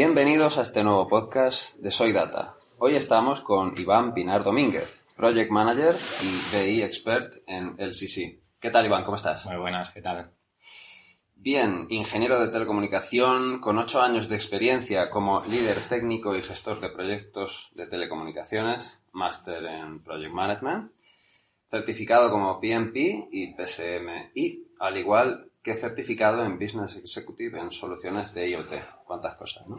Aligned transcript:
Bienvenidos 0.00 0.58
a 0.58 0.62
este 0.62 0.84
nuevo 0.84 1.08
podcast 1.08 1.74
de 1.78 1.90
Soy 1.90 2.12
Data. 2.12 2.54
Hoy 2.78 2.94
estamos 2.94 3.40
con 3.40 3.74
Iván 3.76 4.14
Pinar 4.14 4.44
Domínguez, 4.44 5.04
Project 5.16 5.50
Manager 5.50 5.96
y 6.22 6.56
BI 6.56 6.82
Expert 6.82 7.42
en 7.48 7.74
LCC. 7.76 8.38
¿Qué 8.60 8.70
tal, 8.70 8.86
Iván? 8.86 9.02
¿Cómo 9.02 9.16
estás? 9.16 9.44
Muy 9.46 9.56
buenas, 9.56 9.90
¿qué 9.90 10.00
tal? 10.00 10.30
Bien, 11.34 11.88
ingeniero 11.90 12.38
de 12.38 12.46
telecomunicación 12.46 13.60
con 13.60 13.76
ocho 13.76 14.00
años 14.00 14.28
de 14.28 14.36
experiencia 14.36 15.10
como 15.10 15.42
líder 15.46 15.76
técnico 15.88 16.36
y 16.36 16.42
gestor 16.42 16.78
de 16.78 16.90
proyectos 16.90 17.72
de 17.74 17.88
telecomunicaciones, 17.88 19.02
máster 19.10 19.64
en 19.64 20.04
Project 20.04 20.32
Management, 20.32 20.92
certificado 21.66 22.30
como 22.30 22.60
PMP 22.60 23.26
y 23.32 23.52
PSMI, 23.52 24.64
al 24.78 24.96
igual 24.96 25.47
que 25.68 25.74
certificado 25.74 26.46
en 26.46 26.58
Business 26.58 26.96
Executive 26.96 27.60
en 27.60 27.70
soluciones 27.70 28.32
de 28.32 28.48
IoT. 28.48 28.72
Cuántas 29.04 29.34
cosas, 29.34 29.68
¿no? 29.68 29.76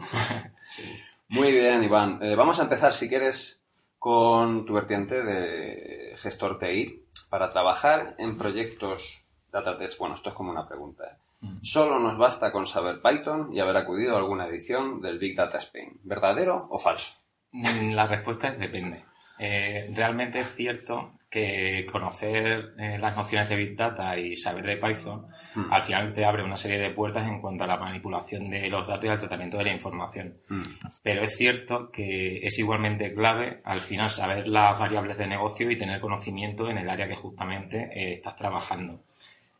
Muy 1.28 1.50
bien, 1.50 1.82
Iván. 1.82 2.20
Eh, 2.22 2.36
vamos 2.36 2.60
a 2.60 2.62
empezar, 2.62 2.92
si 2.92 3.08
quieres, 3.08 3.60
con 3.98 4.64
tu 4.66 4.74
vertiente 4.74 5.24
de 5.24 6.14
gestor 6.16 6.60
TI 6.60 7.02
para 7.28 7.50
trabajar 7.50 8.14
en 8.18 8.38
proyectos 8.38 9.24
data 9.50 9.76
test. 9.76 9.98
Bueno, 9.98 10.14
esto 10.14 10.28
es 10.28 10.34
como 10.36 10.52
una 10.52 10.68
pregunta. 10.68 11.04
¿eh? 11.04 11.48
Solo 11.62 11.98
nos 11.98 12.16
basta 12.16 12.52
con 12.52 12.68
saber 12.68 13.02
Python 13.02 13.50
y 13.52 13.58
haber 13.58 13.76
acudido 13.76 14.14
a 14.14 14.18
alguna 14.18 14.46
edición 14.46 15.00
del 15.00 15.18
Big 15.18 15.36
Data 15.36 15.58
Spain. 15.58 15.98
¿Verdadero 16.04 16.56
o 16.70 16.78
falso? 16.78 17.16
Mm, 17.50 17.94
la 17.94 18.06
respuesta 18.06 18.46
es 18.46 18.60
depende. 18.60 19.04
Eh, 19.40 19.90
realmente 19.92 20.38
es 20.38 20.54
cierto 20.54 21.14
que 21.30 21.86
conocer 21.90 22.74
eh, 22.78 22.98
las 22.98 23.16
nociones 23.16 23.48
de 23.48 23.56
Big 23.56 23.76
Data 23.76 24.18
y 24.18 24.36
saber 24.36 24.66
de 24.66 24.76
Python 24.76 25.26
Hmm. 25.54 25.72
al 25.72 25.82
final 25.82 26.12
te 26.12 26.24
abre 26.24 26.44
una 26.44 26.56
serie 26.56 26.78
de 26.78 26.90
puertas 26.90 27.26
en 27.26 27.40
cuanto 27.40 27.64
a 27.64 27.66
la 27.66 27.76
manipulación 27.76 28.50
de 28.50 28.68
los 28.70 28.86
datos 28.86 29.06
y 29.06 29.08
al 29.08 29.18
tratamiento 29.18 29.58
de 29.58 29.64
la 29.64 29.72
información. 29.72 30.36
Mm. 30.48 30.62
Pero 31.02 31.22
es 31.22 31.36
cierto 31.36 31.90
que 31.90 32.38
es 32.46 32.58
igualmente 32.58 33.12
clave 33.12 33.60
al 33.64 33.80
final 33.80 34.10
saber 34.10 34.46
las 34.46 34.78
variables 34.78 35.18
de 35.18 35.26
negocio 35.26 35.70
y 35.70 35.76
tener 35.76 36.00
conocimiento 36.00 36.70
en 36.70 36.78
el 36.78 36.88
área 36.88 37.08
que 37.08 37.16
justamente 37.16 37.90
eh, 37.92 38.14
estás 38.14 38.36
trabajando. 38.36 39.02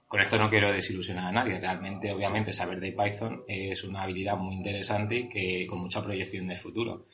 Con 0.06 0.20
esto 0.20 0.38
no 0.38 0.50
quiero 0.50 0.72
desilusionar 0.72 1.26
a 1.26 1.32
nadie. 1.32 1.60
Realmente, 1.60 2.12
obviamente, 2.12 2.52
saber 2.52 2.80
de 2.80 2.92
Python 2.92 3.44
es 3.46 3.84
una 3.84 4.02
habilidad 4.02 4.36
muy 4.36 4.56
interesante 4.56 5.16
y 5.16 5.28
que 5.28 5.66
con 5.68 5.80
mucha 5.80 6.02
proyección 6.02 6.48
de 6.48 6.56
futuro. 6.56 7.06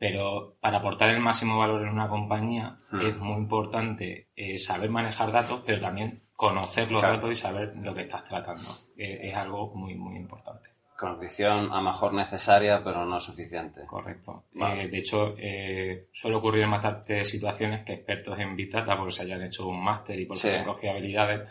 Pero 0.00 0.56
para 0.60 0.78
aportar 0.78 1.10
el 1.10 1.20
máximo 1.20 1.58
valor 1.58 1.82
en 1.82 1.90
una 1.90 2.08
compañía 2.08 2.78
Hmm. 2.90 3.00
es 3.02 3.16
muy 3.18 3.36
importante 3.36 4.30
eh, 4.34 4.56
saber 4.58 4.88
manejar 4.90 5.30
datos, 5.30 5.62
pero 5.64 5.78
también 5.78 6.22
conocer 6.34 6.90
los 6.90 7.00
Claro. 7.02 7.16
datos 7.16 7.30
y 7.32 7.34
saber 7.36 7.74
lo 7.76 7.94
que 7.94 8.00
estás 8.00 8.24
tratando. 8.24 8.70
Eh, 8.96 9.28
es 9.28 9.36
algo 9.36 9.72
muy, 9.74 9.94
muy 9.94 10.16
importante. 10.16 10.70
Condición 10.98 11.70
a 11.72 11.76
lo 11.76 11.82
mejor 11.82 12.14
necesaria, 12.14 12.82
pero 12.82 13.04
no 13.04 13.20
suficiente. 13.20 13.82
Correcto. 13.86 14.44
Vale. 14.54 14.84
Eh, 14.84 14.88
de 14.88 14.98
hecho, 14.98 15.34
eh, 15.38 16.08
suele 16.12 16.36
ocurrir 16.36 16.64
en 16.64 16.70
bastantes 16.70 17.28
situaciones 17.28 17.82
que 17.84 17.92
expertos 17.94 18.38
en 18.38 18.56
Big 18.56 18.70
Data, 18.70 18.96
porque 18.96 19.12
se 19.12 19.22
hayan 19.22 19.42
hecho 19.42 19.66
un 19.68 19.82
máster 19.82 20.18
y 20.18 20.24
porque 20.26 20.40
Sí. 20.40 20.48
hayan 20.48 20.64
cogido 20.64 20.92
habilidades, 20.92 21.48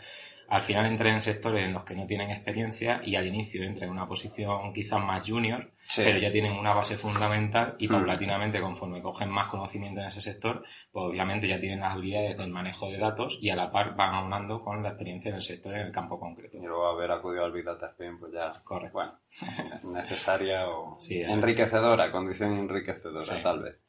al 0.50 0.60
final 0.60 0.84
entran 0.86 1.14
en 1.14 1.20
sectores 1.20 1.64
en 1.64 1.72
los 1.72 1.84
que 1.84 1.94
no 1.94 2.06
tienen 2.06 2.30
experiencia 2.30 3.00
y 3.04 3.16
al 3.16 3.26
inicio 3.26 3.62
entran 3.62 3.88
en 3.88 3.92
una 3.96 4.06
posición 4.06 4.72
quizás 4.72 5.00
más 5.00 5.26
junior, 5.28 5.70
Sí. 5.86 6.02
pero 6.04 6.18
ya 6.18 6.30
tienen 6.30 6.52
una 6.52 6.72
base 6.74 6.96
fundamental 6.96 7.74
y 7.78 7.88
Mm. 7.88 7.92
paulatinamente, 7.92 8.60
conforme 8.60 9.00
cogen 9.02 9.30
más 9.30 9.46
conocimiento 9.48 10.00
en 10.00 10.06
ese 10.08 10.20
sector, 10.20 10.62
pues 10.92 11.06
obviamente 11.06 11.48
ya 11.48 11.58
tienen 11.58 11.80
las 11.80 11.92
habilidades 11.94 12.36
del 12.36 12.50
manejo 12.50 12.90
de 12.90 12.98
datos 12.98 13.38
y 13.40 13.50
a 13.50 13.56
la 13.56 13.70
par 13.70 13.94
van 13.96 14.14
aunando 14.14 14.60
con 14.62 14.82
la 14.82 14.90
experiencia 14.90 15.30
en 15.30 15.36
el 15.36 15.42
sector 15.42 15.74
en 15.74 15.86
el 15.86 15.92
campo 15.92 16.18
concreto. 16.20 16.56
Y 16.58 16.60
luego 16.60 16.86
haber 16.86 17.10
acudido 17.12 17.44
al 17.44 17.52
Big 17.52 17.64
Data 17.64 17.86
Spain, 17.88 18.18
pues 18.18 18.32
ya, 18.32 18.52
Correcto. 18.64 18.92
bueno, 18.98 19.14
necesaria 19.84 20.68
o 20.68 20.96
Sí, 20.98 21.22
enriquecedora, 21.22 22.10
condición 22.10 22.58
enriquecedora, 22.58 23.20
Sí. 23.20 23.34
tal 23.42 23.62
vez. 23.62 23.80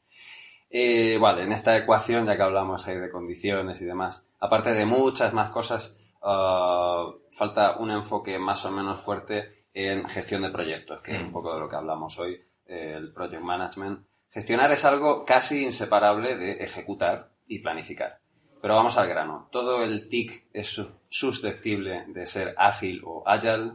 Eh, 0.70 1.18
vale, 1.20 1.42
en 1.42 1.52
esta 1.52 1.76
ecuación, 1.76 2.26
ya 2.26 2.36
que 2.36 2.42
hablamos 2.42 2.86
ahí 2.88 2.96
de 2.98 3.10
condiciones 3.10 3.80
y 3.82 3.84
demás, 3.84 4.26
aparte 4.40 4.72
de 4.72 4.86
muchas 4.86 5.32
más 5.34 5.50
cosas, 5.50 5.96
ah, 6.22 7.10
falta 7.30 7.76
un 7.78 7.90
enfoque 7.90 8.38
más 8.38 8.64
o 8.64 8.70
menos 8.70 9.00
fuerte 9.00 9.64
en 9.74 10.08
gestión 10.08 10.42
de 10.42 10.50
proyectos, 10.50 11.00
que 11.02 11.14
es 11.16 11.22
Mm. 11.22 11.26
un 11.26 11.32
poco 11.32 11.54
de 11.54 11.60
lo 11.60 11.68
que 11.68 11.76
hablamos 11.76 12.18
hoy, 12.18 12.40
eh, 12.66 12.94
el 12.96 13.12
project 13.12 13.42
management. 13.42 14.06
Gestionar 14.30 14.70
es 14.72 14.84
algo 14.84 15.24
casi 15.24 15.64
inseparable 15.64 16.36
de 16.36 16.52
ejecutar 16.64 17.30
y 17.46 17.58
planificar. 17.60 18.18
Pero 18.60 18.74
vamos 18.76 18.96
al 18.96 19.08
grano. 19.08 19.48
¿Todo 19.50 19.82
el 19.84 20.08
TIC 20.08 20.46
es 20.52 20.68
su- 20.68 20.88
susceptible 21.08 22.04
de 22.08 22.26
ser 22.26 22.54
ágil 22.56 23.02
o 23.04 23.22
agile? 23.26 23.72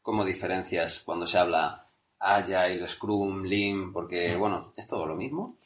¿Cómo 0.00 0.24
diferencias 0.24 1.00
cuando 1.04 1.26
se 1.26 1.38
habla 1.38 1.86
agile, 2.18 2.88
scrum, 2.88 3.42
lean? 3.44 3.92
Porque, 3.92 4.34
bueno, 4.36 4.72
¿es 4.76 4.86
todo 4.86 5.06
lo 5.06 5.14
mismo? 5.14 5.56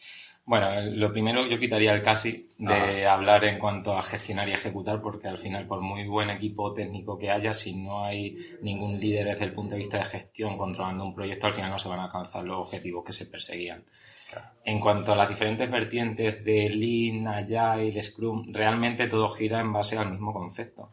Bueno, 0.47 0.81
lo 0.81 1.13
primero 1.13 1.45
yo 1.45 1.59
quitaría 1.59 1.93
el 1.93 2.03
casi 2.03 2.53
de 2.57 3.05
hablar 3.05 3.45
en 3.45 3.59
cuanto 3.59 3.93
a 3.93 4.03
gestionar 4.03 4.49
y 4.49 4.53
ejecutar, 4.53 5.03
porque 5.03 5.27
al 5.27 5.39
final, 5.39 5.67
por 5.67 5.81
muy 5.81 6.07
buen 6.07 6.31
equipo 6.31 6.73
técnico 6.73 7.19
que 7.19 7.33
haya, 7.33 7.53
si 7.53 7.75
no 7.75 8.05
hay 8.05 8.37
ningún 8.63 9.01
líder 9.01 9.27
desde 9.27 9.47
el 9.47 9.53
punto 9.53 9.73
de 9.73 9.79
vista 9.79 9.99
de 9.99 10.05
gestión 10.05 10.57
controlando 10.57 11.05
un 11.05 11.17
proyecto, 11.17 11.49
al 11.49 11.53
final 11.53 11.73
no 11.73 11.79
se 11.79 11.89
van 11.89 11.99
a 11.99 12.05
alcanzar 12.05 12.45
los 12.45 12.59
objetivos 12.59 13.05
que 13.05 13.13
se 13.13 13.27
perseguían. 13.27 13.85
Claro. 14.31 14.47
En 14.65 14.79
cuanto 14.79 15.13
a 15.13 15.17
las 15.17 15.29
diferentes 15.29 15.69
vertientes 15.69 16.45
de 16.45 16.69
Lean, 16.69 17.27
Agile, 17.27 18.01
Scrum, 18.01 18.53
realmente 18.53 19.09
todo 19.09 19.29
gira 19.31 19.59
en 19.59 19.73
base 19.73 19.99
al 19.99 20.13
mismo 20.13 20.33
concepto. 20.33 20.93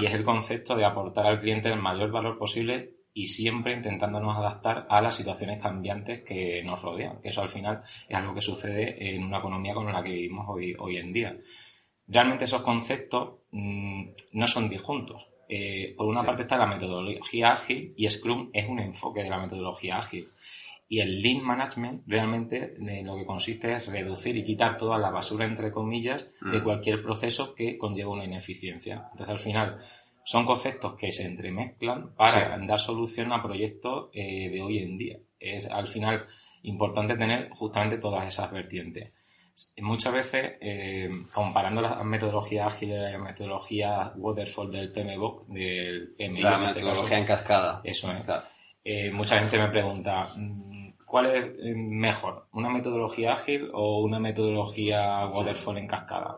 Y 0.00 0.06
es 0.06 0.14
el 0.14 0.24
concepto 0.24 0.74
de 0.74 0.84
aportar 0.84 1.26
al 1.26 1.40
cliente 1.40 1.68
el 1.68 1.78
mayor 1.78 2.10
valor 2.10 2.38
posible 2.38 2.97
y 3.22 3.26
siempre 3.26 3.72
intentándonos 3.74 4.36
adaptar 4.36 4.86
a 4.88 5.00
las 5.00 5.14
situaciones 5.16 5.60
cambiantes 5.62 6.22
que 6.22 6.62
nos 6.64 6.80
rodean. 6.82 7.20
Que 7.20 7.28
eso 7.28 7.42
al 7.42 7.48
final 7.48 7.82
es 8.08 8.16
algo 8.16 8.34
que 8.34 8.40
sucede 8.40 9.14
en 9.14 9.24
una 9.24 9.38
economía 9.38 9.74
con 9.74 9.92
la 9.92 10.02
que 10.02 10.10
vivimos 10.12 10.46
hoy, 10.48 10.74
hoy 10.78 10.98
en 10.98 11.12
día. 11.12 11.36
Realmente 12.06 12.44
esos 12.44 12.62
conceptos 12.62 13.40
mm, 13.50 14.04
no 14.32 14.46
son 14.46 14.68
disjuntos. 14.68 15.26
Eh, 15.48 15.94
por 15.96 16.06
una 16.06 16.20
Sí. 16.20 16.26
parte 16.26 16.42
está 16.42 16.58
la 16.58 16.66
metodología 16.66 17.52
ágil 17.52 17.92
y 17.96 18.08
Scrum 18.08 18.50
es 18.52 18.68
un 18.68 18.80
enfoque 18.80 19.22
de 19.22 19.30
la 19.30 19.38
metodología 19.38 19.96
ágil. 19.96 20.28
Y 20.90 21.00
el 21.00 21.20
Lean 21.20 21.42
Management 21.42 22.04
realmente 22.06 22.74
eh, 22.80 23.02
lo 23.04 23.14
que 23.16 23.26
consiste 23.26 23.72
es 23.72 23.88
reducir 23.88 24.36
y 24.36 24.44
quitar 24.44 24.76
toda 24.78 24.98
la 24.98 25.10
basura, 25.10 25.44
entre 25.44 25.70
comillas, 25.70 26.30
de 26.40 26.60
Mm. 26.60 26.64
cualquier 26.64 27.02
proceso 27.02 27.54
que 27.54 27.76
conlleva 27.76 28.10
una 28.12 28.24
ineficiencia. 28.24 29.08
Entonces, 29.10 29.28
al 29.34 29.38
final, 29.38 29.78
son 30.28 30.44
conceptos 30.44 30.92
que 30.94 31.10
se 31.10 31.24
entremezclan 31.24 32.14
para 32.14 32.58
dar 32.58 32.78
solución 32.78 33.32
a 33.32 33.42
proyectos 33.42 34.10
eh, 34.12 34.50
de 34.50 34.60
hoy 34.60 34.76
en 34.76 34.98
día. 34.98 35.16
Es 35.40 35.66
al 35.70 35.86
final 35.86 36.26
importante 36.64 37.16
tener 37.16 37.48
justamente 37.48 37.96
todas 37.96 38.28
esas 38.28 38.52
vertientes. 38.52 39.10
Muchas 39.78 40.12
veces, 40.12 40.52
eh, 40.60 41.08
comparando 41.32 41.80
las 41.80 42.04
metodologías 42.04 42.74
ágiles 42.74 43.08
y 43.08 43.12
la 43.12 43.18
metodología 43.18 44.12
waterfall 44.16 44.70
del 44.70 44.92
PMBOK, 44.92 45.46
del 45.46 46.14
PMI, 46.18 46.42
La 46.42 46.56
este 46.56 46.80
metodología 46.82 47.18
en 47.18 47.24
cascada. 47.24 47.80
eso 47.84 48.12
es. 48.12 48.22
Claro. 48.22 48.44
Eh, 48.84 49.10
mucha 49.10 49.38
gente 49.38 49.58
me 49.58 49.68
pregunta, 49.68 50.28
mm, 50.36 50.90
¿cuál 51.06 51.34
es 51.34 51.74
mejor? 51.74 52.48
¿Una 52.52 52.68
metodología 52.68 53.32
ágil 53.32 53.70
o 53.72 54.02
una 54.02 54.18
metodología 54.18 55.24
waterfall 55.28 55.78
en 55.78 55.86
cascada? 55.86 56.36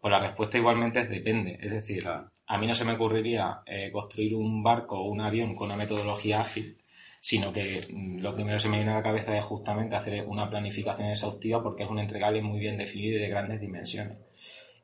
Pues 0.00 0.10
la 0.12 0.20
respuesta 0.20 0.58
igualmente 0.58 1.00
es 1.00 1.10
depende. 1.10 1.58
Es 1.60 1.70
decir, 1.70 2.02
Claro. 2.02 2.30
a 2.46 2.58
mí 2.58 2.66
no 2.66 2.74
se 2.74 2.84
me 2.84 2.92
ocurriría 2.92 3.60
eh, 3.66 3.90
construir 3.92 4.34
un 4.34 4.62
barco 4.62 4.98
o 4.98 5.08
un 5.08 5.20
avión 5.20 5.54
con 5.54 5.66
una 5.66 5.76
metodología 5.76 6.40
ágil, 6.40 6.78
sino 7.20 7.52
que 7.52 7.80
mm, 7.92 8.18
lo 8.20 8.34
primero 8.34 8.56
que 8.56 8.60
se 8.60 8.68
me 8.68 8.76
viene 8.76 8.92
a 8.92 8.96
la 8.96 9.02
cabeza 9.02 9.36
es 9.36 9.44
justamente 9.44 9.96
hacer 9.96 10.24
una 10.26 10.48
planificación 10.48 11.08
exhaustiva 11.08 11.62
porque 11.62 11.82
es 11.82 11.90
un 11.90 11.98
entregable 11.98 12.40
muy 12.42 12.60
bien 12.60 12.76
definido 12.78 13.16
y 13.18 13.20
de 13.20 13.28
grandes 13.28 13.60
dimensiones. 13.60 14.18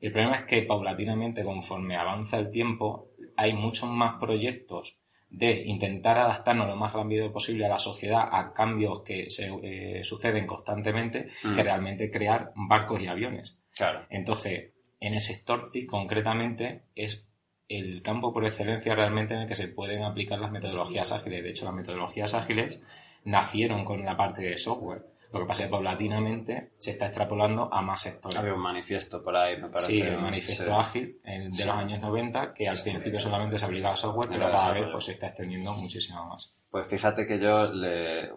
El 0.00 0.10
problema 0.12 0.36
es 0.36 0.42
que 0.46 0.62
paulatinamente, 0.62 1.44
conforme 1.44 1.96
avanza 1.96 2.38
el 2.38 2.50
tiempo, 2.50 3.08
hay 3.36 3.52
muchos 3.54 3.88
más 3.90 4.18
proyectos 4.20 4.96
de 5.30 5.62
intentar 5.64 6.18
adaptarnos 6.18 6.68
lo 6.68 6.76
más 6.76 6.92
rápido 6.92 7.32
posible 7.32 7.64
a 7.66 7.68
la 7.68 7.78
sociedad 7.78 8.28
a 8.30 8.52
cambios 8.52 9.00
que 9.02 9.30
se 9.30 9.50
eh, 9.62 10.04
suceden 10.04 10.46
constantemente 10.46 11.28
Mm. 11.42 11.54
que 11.54 11.62
realmente 11.62 12.10
crear 12.10 12.52
barcos 12.54 13.00
y 13.00 13.06
aviones. 13.06 13.62
Claro. 13.74 14.04
Entonces, 14.10 14.73
en 15.06 15.14
el 15.14 15.20
sector 15.20 15.70
TIC 15.70 15.86
concretamente 15.86 16.82
es 16.94 17.26
el 17.68 18.02
campo 18.02 18.32
por 18.32 18.44
excelencia 18.44 18.94
realmente 18.94 19.34
en 19.34 19.40
el 19.40 19.48
que 19.48 19.54
se 19.54 19.68
pueden 19.68 20.02
aplicar 20.02 20.38
las 20.38 20.50
metodologías 20.50 21.12
ágiles. 21.12 21.42
De 21.42 21.50
hecho, 21.50 21.64
las 21.64 21.74
metodologías 21.74 22.34
ágiles 22.34 22.80
nacieron 23.24 23.84
con 23.84 24.04
la 24.04 24.16
parte 24.16 24.42
de 24.42 24.58
software. 24.58 25.06
Lo 25.34 25.40
que 25.40 25.48
pasa 25.48 25.62
es 25.64 25.68
que 25.68 25.72
paulatinamente 25.72 26.72
se 26.78 26.92
está 26.92 27.06
extrapolando 27.06 27.68
a 27.72 27.82
más 27.82 28.00
sectores. 28.00 28.38
Había 28.38 28.54
un 28.54 28.60
manifiesto 28.60 29.22
por 29.22 29.36
ahí, 29.36 29.56
me 29.60 29.68
parece. 29.68 29.86
Sí, 29.92 30.00
el 30.00 30.18
manifiesto 30.20 30.64
Sí. 30.64 30.70
ágil 30.70 31.20
el 31.24 31.50
de 31.50 31.56
Sí. 31.56 31.64
los 31.66 31.76
años 31.76 32.00
90, 32.00 32.54
que 32.54 32.68
al 32.68 32.76
principio 32.82 33.20
solamente 33.20 33.58
se 33.58 33.64
aplicaba 33.66 33.94
a 33.94 33.96
software, 33.96 34.28
pero 34.28 34.50
cada 34.50 34.72
vez 34.72 34.86
pues, 34.92 35.04
se 35.04 35.12
está 35.12 35.26
extendiendo 35.28 35.72
muchísimo 35.74 36.24
más. 36.26 36.54
Pues 36.70 36.88
fíjate 36.90 37.26
que 37.26 37.38
yo 37.38 37.66
le, 37.72 38.24
eh, 38.24 38.30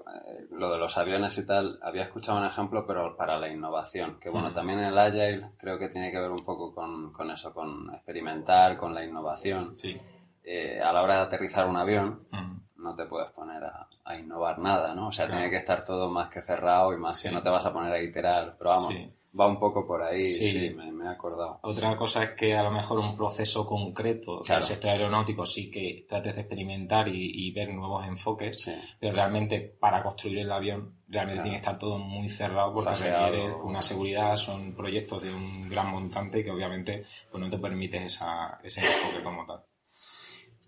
lo 0.51 0.71
de 0.71 0.77
los 0.77 0.95
aviones 0.97 1.35
y 1.39 1.47
tal, 1.47 1.79
había 1.81 2.03
escuchado 2.03 2.37
un 2.37 2.45
ejemplo, 2.45 2.85
pero 2.85 3.15
para 3.17 3.37
la 3.39 3.47
innovación. 3.49 4.19
Que 4.19 4.29
bueno, 4.29 4.51
Mm. 4.51 4.53
también 4.53 4.79
el 4.79 4.97
Agile 4.97 5.49
creo 5.57 5.79
que 5.79 5.89
tiene 5.89 6.11
que 6.11 6.19
ver 6.19 6.29
un 6.29 6.45
poco 6.45 6.73
con, 6.75 7.11
con 7.13 7.31
eso, 7.31 7.51
con 7.53 7.91
experimentar, 7.95 8.77
con 8.77 8.93
la 8.93 9.03
innovación. 9.03 9.75
Sí. 9.75 9.99
Eh, 10.43 10.79
a 10.79 10.93
la 10.93 11.01
hora 11.01 11.15
de 11.15 11.21
aterrizar 11.21 11.67
un 11.67 11.77
avión, 11.77 12.27
Mm. 12.31 12.57
No 12.87 12.95
te 12.95 13.05
puedes 13.05 13.29
poner 13.31 13.63
a, 13.63 13.87
a 14.03 14.15
innovar 14.15 14.59
nada, 14.59 14.95
¿no? 14.95 15.09
O 15.09 15.11
sea, 15.11 15.27
tiene 15.27 15.49
que 15.49 15.57
estar 15.57 15.83
todo 15.83 16.09
más 16.09 16.29
que 16.29 16.41
cerrado 16.41 16.93
y 16.93 16.97
más 16.97 17.21
que 17.21 17.31
no 17.31 17.43
te 17.43 17.49
vas 17.49 17.65
a 17.65 17.73
poner 17.73 17.91
a 17.91 18.01
iterar. 18.01 18.55
Pero 18.57 18.69
vamos, 18.71 18.93
va 19.39 19.47
un 19.47 19.59
poco 19.59 19.85
por 19.85 20.01
ahí, 20.01 20.21
sí, 20.21 20.71
me, 20.71 21.05
he 21.05 21.07
acordado. 21.07 21.59
Otra 21.61 21.95
cosa 21.95 22.23
es 22.23 22.29
que 22.31 22.55
a 22.55 22.63
lo 22.63 22.71
mejor 22.71 22.99
un 22.99 23.15
proceso 23.15 23.65
concreto 23.65 24.41
del 24.47 24.63
sector 24.63 24.91
aeronáutico 24.91 25.45
sí 25.45 25.69
que 25.69 26.05
trates 26.07 26.35
de 26.35 26.41
experimentar 26.41 27.07
y, 27.07 27.51
ver 27.51 27.73
nuevos 27.73 28.05
enfoques, 28.05 28.69
pero 28.99 29.13
realmente 29.13 29.59
para 29.79 30.03
construir 30.03 30.39
el 30.39 30.51
avión 30.51 30.95
realmente 31.07 31.41
tiene 31.41 31.57
que 31.57 31.61
estar 31.61 31.79
todo 31.79 31.97
muy 31.97 32.27
cerrado 32.29 32.73
porque 32.73 32.91
requiere 32.91 33.53
una 33.53 33.81
seguridad, 33.81 34.35
son 34.35 34.73
proyectos 34.73 35.23
de 35.23 35.33
un 35.33 35.69
gran 35.69 35.87
montante 35.87 36.43
que 36.43 36.51
obviamente 36.51 37.05
pues 37.31 37.41
no 37.41 37.49
te 37.49 37.57
permite 37.57 38.03
esa, 38.03 38.59
ese 38.63 38.85
enfoque 38.85 39.23
como 39.23 39.45
tal. 39.45 39.63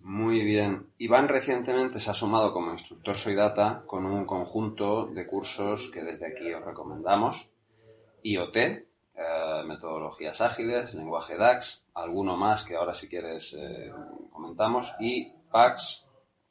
Muy 0.01 0.43
bien. 0.43 0.87
Iván 0.97 1.27
recientemente 1.27 1.99
se 1.99 2.11
ha 2.11 2.13
sumado 2.13 2.53
como 2.53 2.71
instructor 2.71 3.15
Soy 3.15 3.35
Data 3.35 3.83
con 3.85 4.05
un 4.05 4.25
conjunto 4.25 5.07
de 5.07 5.27
cursos 5.27 5.91
que 5.91 6.03
desde 6.03 6.27
aquí 6.27 6.51
os 6.53 6.63
recomendamos. 6.63 7.51
IoT, 8.23 8.55
eh, 8.55 9.63
metodologías 9.65 10.39
ágiles, 10.41 10.93
lenguaje 10.93 11.35
DAX, 11.35 11.83
alguno 11.93 12.37
más 12.37 12.63
que 12.63 12.75
ahora 12.75 12.93
si 12.93 13.09
quieres 13.09 13.53
eh, 13.53 13.91
comentamos, 14.31 14.93
y 14.99 15.31
PACs, 15.51 16.07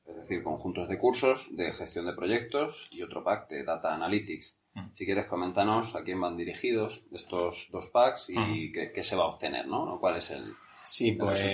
es 0.06 0.17
decir, 0.17 0.43
conjuntos 0.43 0.89
de 0.89 0.99
cursos 0.99 1.49
de 1.56 1.73
gestión 1.73 2.06
de 2.06 2.12
proyectos 2.12 2.89
y 2.91 3.03
otro 3.03 3.25
pack 3.25 3.49
de 3.49 3.65
Data 3.65 3.94
Analytics. 3.94 4.56
Si 4.93 5.05
quieres, 5.05 5.27
coméntanos 5.27 5.97
a 5.97 6.05
quién 6.05 6.21
van 6.21 6.37
dirigidos 6.37 7.03
estos 7.11 7.69
dos 7.73 7.87
packs 7.89 8.31
y 8.31 8.39
mm. 8.39 8.73
qué, 8.94 9.03
se 9.03 9.17
va 9.17 9.25
a 9.25 9.29
obtener, 9.29 9.67
¿no? 9.67 9.99
¿Cuál 9.99 10.19
es 10.19 10.31
el, 10.31 10.55
Sí, 10.88 11.12
pues, 11.12 11.46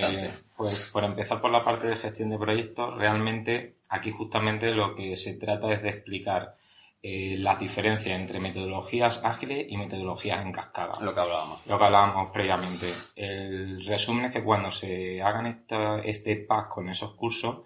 pues 0.57 0.91
por 0.93 1.03
empezar 1.03 1.41
por 1.41 1.51
la 1.51 1.61
parte 1.61 1.89
de 1.89 1.97
gestión 1.97 2.31
de 2.31 2.39
proyectos, 2.39 2.97
realmente 2.97 3.75
aquí 3.91 4.13
justamente 4.13 4.71
lo 4.71 4.95
que 4.95 5.17
se 5.17 5.35
trata 5.35 5.73
es 5.73 5.83
de 5.83 5.89
explicar 5.89 6.55
eh, 7.03 7.37
las 7.37 7.59
diferencias 7.59 8.19
entre 8.19 8.39
metodologías 8.39 9.25
ágiles 9.25 9.67
y 9.69 9.77
metodologías 9.77 10.41
en 10.41 10.53
cascada. 10.53 11.01
Lo 11.01 11.13
que 11.13 11.21
hablábamos. 11.21 11.67
Lo 11.67 11.77
que 11.77 11.85
hablábamos 11.85 12.31
previamente. 12.33 12.87
El 13.17 13.85
resumen 13.85 14.27
es 14.27 14.33
que 14.33 14.45
cuando 14.45 14.71
se 14.71 15.21
hagan 15.21 15.65
este 16.05 16.37
pack 16.37 16.69
con 16.69 16.89
esos 16.89 17.15
cursos, 17.15 17.63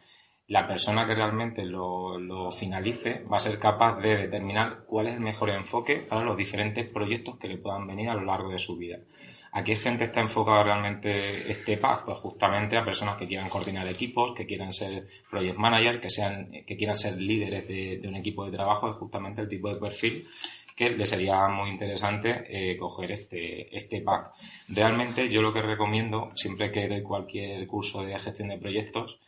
la 0.47 0.67
persona 0.67 1.07
que 1.07 1.15
realmente 1.15 1.65
lo, 1.67 2.19
lo, 2.19 2.51
finalice 2.51 3.23
va 3.31 3.37
a 3.37 3.41
ser 3.41 3.59
capaz 3.59 4.01
de 4.01 4.17
determinar 4.17 4.85
cuál 4.87 5.09
es 5.09 5.15
el 5.15 5.21
mejor 5.21 5.51
enfoque 5.51 5.97
para 5.97 6.25
los 6.25 6.37
diferentes 6.37 6.89
proyectos 6.89 7.37
que 7.37 7.49
le 7.49 7.59
puedan 7.59 7.87
venir 7.87 8.09
a 8.09 8.15
lo 8.15 8.25
largo 8.25 8.51
de 8.51 8.59
su 8.59 8.79
vida. 8.79 8.99
¿A 9.53 9.65
qué 9.65 9.77
gente 9.77 10.05
está 10.05 10.21
enfocado 10.21 10.65
realmente 10.65 11.51
este 11.51 11.77
pack? 11.79 12.05
Pues 12.05 12.19
justamente 12.19 12.77
a 12.77 12.85
personas 12.85 13.17
que 13.17 13.27
quieran 13.27 13.49
coordinar 13.49 13.87
equipos, 13.89 14.35
que 14.35 14.47
quieran 14.47 14.73
ser 14.73 15.07
project 15.31 15.57
manager, 15.57 16.01
que 16.01 16.11
sean, 16.11 16.51
que 16.67 16.77
quieran 16.77 16.95
ser 16.95 17.21
líderes 17.21 17.67
de, 17.67 18.01
un 18.07 18.17
equipo 18.17 18.45
de 18.45 18.53
trabajo, 18.53 18.91
es 18.91 18.97
justamente 18.97 19.43
el 19.43 19.49
tipo 19.49 19.73
de 19.73 19.81
perfil 19.81 20.27
que 20.77 20.91
le 20.91 21.07
sería 21.07 21.49
muy 21.49 21.71
interesante 21.71 22.45
eh, 22.49 22.77
coger 22.77 23.11
este, 23.11 23.75
este 23.75 24.01
pack. 24.01 24.33
Realmente 24.69 25.27
yo 25.29 25.43
lo 25.43 25.53
que 25.53 25.61
recomiendo, 25.61 26.31
siempre 26.35 26.71
que 26.71 26.87
doy 26.87 27.03
cualquier 27.03 27.67
curso 27.67 28.03
de 28.05 28.17
gestión 28.17 28.51
de 28.51 28.59
proyectos, 28.59 29.19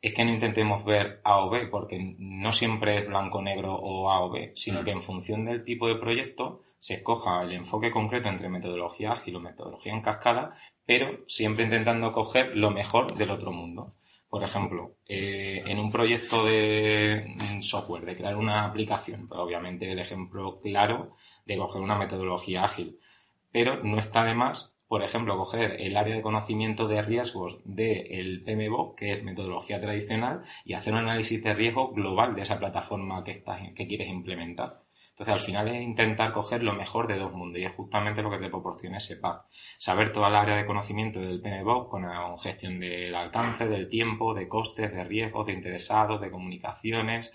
es 0.00 0.12
que 0.12 0.24
no 0.24 0.32
intentemos 0.32 0.84
ver 0.84 1.20
A 1.24 1.38
o 1.44 1.50
B, 1.50 1.68
porque 1.68 2.14
no 2.18 2.50
siempre 2.52 2.98
es 2.98 3.08
blanco-negro 3.08 3.74
o 3.74 4.10
A 4.10 4.20
o 4.20 4.30
B, 4.30 4.52
sino 4.54 4.84
que 4.84 4.90
en 4.90 5.00
función 5.00 5.44
del 5.44 5.64
tipo 5.64 5.88
de 5.88 5.94
proyecto 5.94 6.62
se 6.82 6.94
escoja 6.94 7.42
el 7.44 7.52
enfoque 7.52 7.92
concreto 7.92 8.28
entre 8.28 8.48
metodología 8.48 9.12
ágil 9.12 9.36
o 9.36 9.40
metodología 9.40 9.92
en 9.92 10.00
cascada, 10.00 10.50
pero 10.84 11.20
siempre 11.28 11.64
intentando 11.64 12.10
coger 12.10 12.56
lo 12.56 12.72
mejor 12.72 13.14
del 13.14 13.30
otro 13.30 13.52
mundo. 13.52 13.94
Por 14.28 14.42
ejemplo, 14.42 14.96
eh, 15.06 15.62
en 15.64 15.78
un 15.78 15.92
proyecto 15.92 16.44
de 16.44 17.36
software, 17.60 18.04
de 18.04 18.16
crear 18.16 18.34
una 18.34 18.64
aplicación, 18.64 19.28
pues 19.28 19.40
obviamente 19.40 19.92
el 19.92 20.00
ejemplo 20.00 20.60
claro 20.60 21.14
de 21.46 21.56
coger 21.56 21.82
una 21.82 21.96
metodología 21.96 22.64
ágil. 22.64 22.98
Pero 23.52 23.84
no 23.84 24.00
está 24.00 24.24
de 24.24 24.34
más, 24.34 24.74
por 24.88 25.04
ejemplo, 25.04 25.38
coger 25.38 25.80
el 25.80 25.96
área 25.96 26.16
de 26.16 26.22
conocimiento 26.22 26.88
de 26.88 27.00
riesgos 27.02 27.58
del 27.64 28.42
PMBOK, 28.42 28.98
que 28.98 29.12
es 29.12 29.22
metodología 29.22 29.78
tradicional, 29.78 30.42
y 30.64 30.72
hacer 30.72 30.94
un 30.94 30.98
análisis 30.98 31.40
de 31.44 31.54
riesgo 31.54 31.92
global 31.92 32.34
de 32.34 32.42
esa 32.42 32.58
plataforma 32.58 33.22
que, 33.22 33.30
estás, 33.30 33.60
que 33.76 33.86
quieres 33.86 34.08
implementar. 34.08 34.81
Entonces, 35.22 35.40
al 35.40 35.46
final 35.46 35.68
es 35.68 35.80
intentar 35.80 36.32
coger 36.32 36.64
lo 36.64 36.72
mejor 36.72 37.06
de 37.06 37.16
dos 37.16 37.32
mundos 37.32 37.60
y 37.60 37.64
es 37.64 37.72
justamente 37.72 38.24
lo 38.24 38.30
que 38.32 38.38
te 38.38 38.48
proporciona 38.48 38.96
ese 38.96 39.18
pack. 39.18 39.44
Saber 39.78 40.10
toda 40.10 40.28
la 40.28 40.40
área 40.40 40.56
de 40.56 40.66
conocimiento 40.66 41.20
del 41.20 41.40
PMBOK 41.40 41.88
con 41.88 42.38
gestión 42.40 42.80
del 42.80 43.14
alcance, 43.14 43.68
del 43.68 43.88
tiempo, 43.88 44.34
de 44.34 44.48
costes, 44.48 44.92
de 44.92 45.04
riesgos, 45.04 45.46
de 45.46 45.52
interesados, 45.52 46.20
de 46.20 46.28
comunicaciones, 46.28 47.32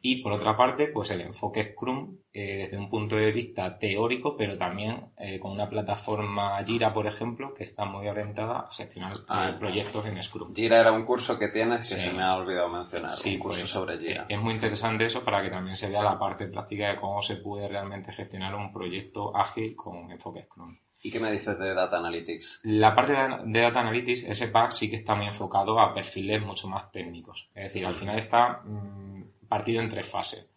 y 0.00 0.22
por 0.22 0.32
otra 0.32 0.56
parte, 0.56 0.86
pues 0.88 1.10
el 1.10 1.22
enfoque 1.22 1.72
Scrum 1.72 2.18
eh, 2.32 2.56
desde 2.56 2.78
un 2.78 2.88
punto 2.88 3.16
de 3.16 3.32
vista 3.32 3.78
teórico, 3.78 4.36
pero 4.36 4.56
también 4.56 5.06
eh, 5.18 5.40
con 5.40 5.50
una 5.50 5.68
plataforma 5.68 6.62
Jira, 6.64 6.94
por 6.94 7.06
ejemplo, 7.08 7.52
que 7.52 7.64
está 7.64 7.84
muy 7.84 8.06
orientada 8.06 8.60
a 8.60 8.70
gestionar 8.70 9.12
eh, 9.12 9.24
ah, 9.28 9.56
proyectos 9.58 10.06
en 10.06 10.22
Scrum. 10.22 10.54
Jira 10.54 10.80
era 10.80 10.92
un 10.92 11.04
curso 11.04 11.36
que 11.36 11.48
tienes 11.48 11.80
que 11.80 11.98
se 11.98 12.12
me 12.12 12.22
ha 12.22 12.36
olvidado 12.36 12.68
mencionar, 12.68 13.10
sí, 13.10 13.34
un 13.34 13.40
curso 13.40 13.60
pues, 13.60 13.70
sobre 13.70 13.98
Jira. 13.98 14.26
Es 14.28 14.40
muy 14.40 14.54
interesante 14.54 15.04
eso 15.04 15.24
para 15.24 15.42
que 15.42 15.50
también 15.50 15.74
se 15.74 15.88
vea 15.88 16.02
la 16.02 16.18
parte 16.18 16.46
práctica 16.46 16.90
de 16.90 16.96
cómo 16.96 17.20
se 17.20 17.36
puede 17.36 17.66
realmente 17.66 18.12
gestionar 18.12 18.54
un 18.54 18.72
proyecto 18.72 19.36
ágil 19.36 19.74
con 19.74 20.10
enfoque 20.12 20.44
Scrum. 20.44 20.78
¿Y 21.02 21.10
qué 21.10 21.20
me 21.20 21.30
dices 21.30 21.58
de 21.58 21.74
Data 21.74 21.98
Analytics? 21.98 22.60
La 22.64 22.94
parte 22.94 23.12
de 23.12 23.60
Data 23.60 23.80
Analytics, 23.80 24.24
ese 24.24 24.48
pack 24.48 24.70
sí 24.70 24.90
que 24.90 24.96
está 24.96 25.14
muy 25.14 25.26
enfocado 25.26 25.78
a 25.78 25.94
perfiles 25.94 26.42
mucho 26.42 26.68
más 26.68 26.90
técnicos. 26.90 27.48
Es 27.54 27.64
decir, 27.64 27.86
al 27.86 27.94
final 27.94 28.18
está... 28.18 28.62
Mm, 28.64 29.17
partido 29.48 29.80
en 29.80 29.88
tres 29.88 30.08
fases. 30.08 30.48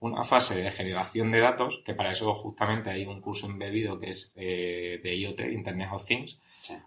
Una 0.00 0.24
fase 0.24 0.62
de 0.62 0.70
generación 0.70 1.30
de 1.30 1.40
datos, 1.40 1.82
que 1.84 1.94
para 1.94 2.10
eso 2.10 2.32
justamente 2.32 2.88
hay 2.88 3.04
un 3.04 3.20
curso 3.20 3.46
embebido 3.46 3.98
que 3.98 4.10
es 4.10 4.32
eh, 4.34 4.98
de 5.02 5.14
IoT, 5.14 5.40
Internet 5.52 5.90
of 5.92 6.06
Things. 6.06 6.40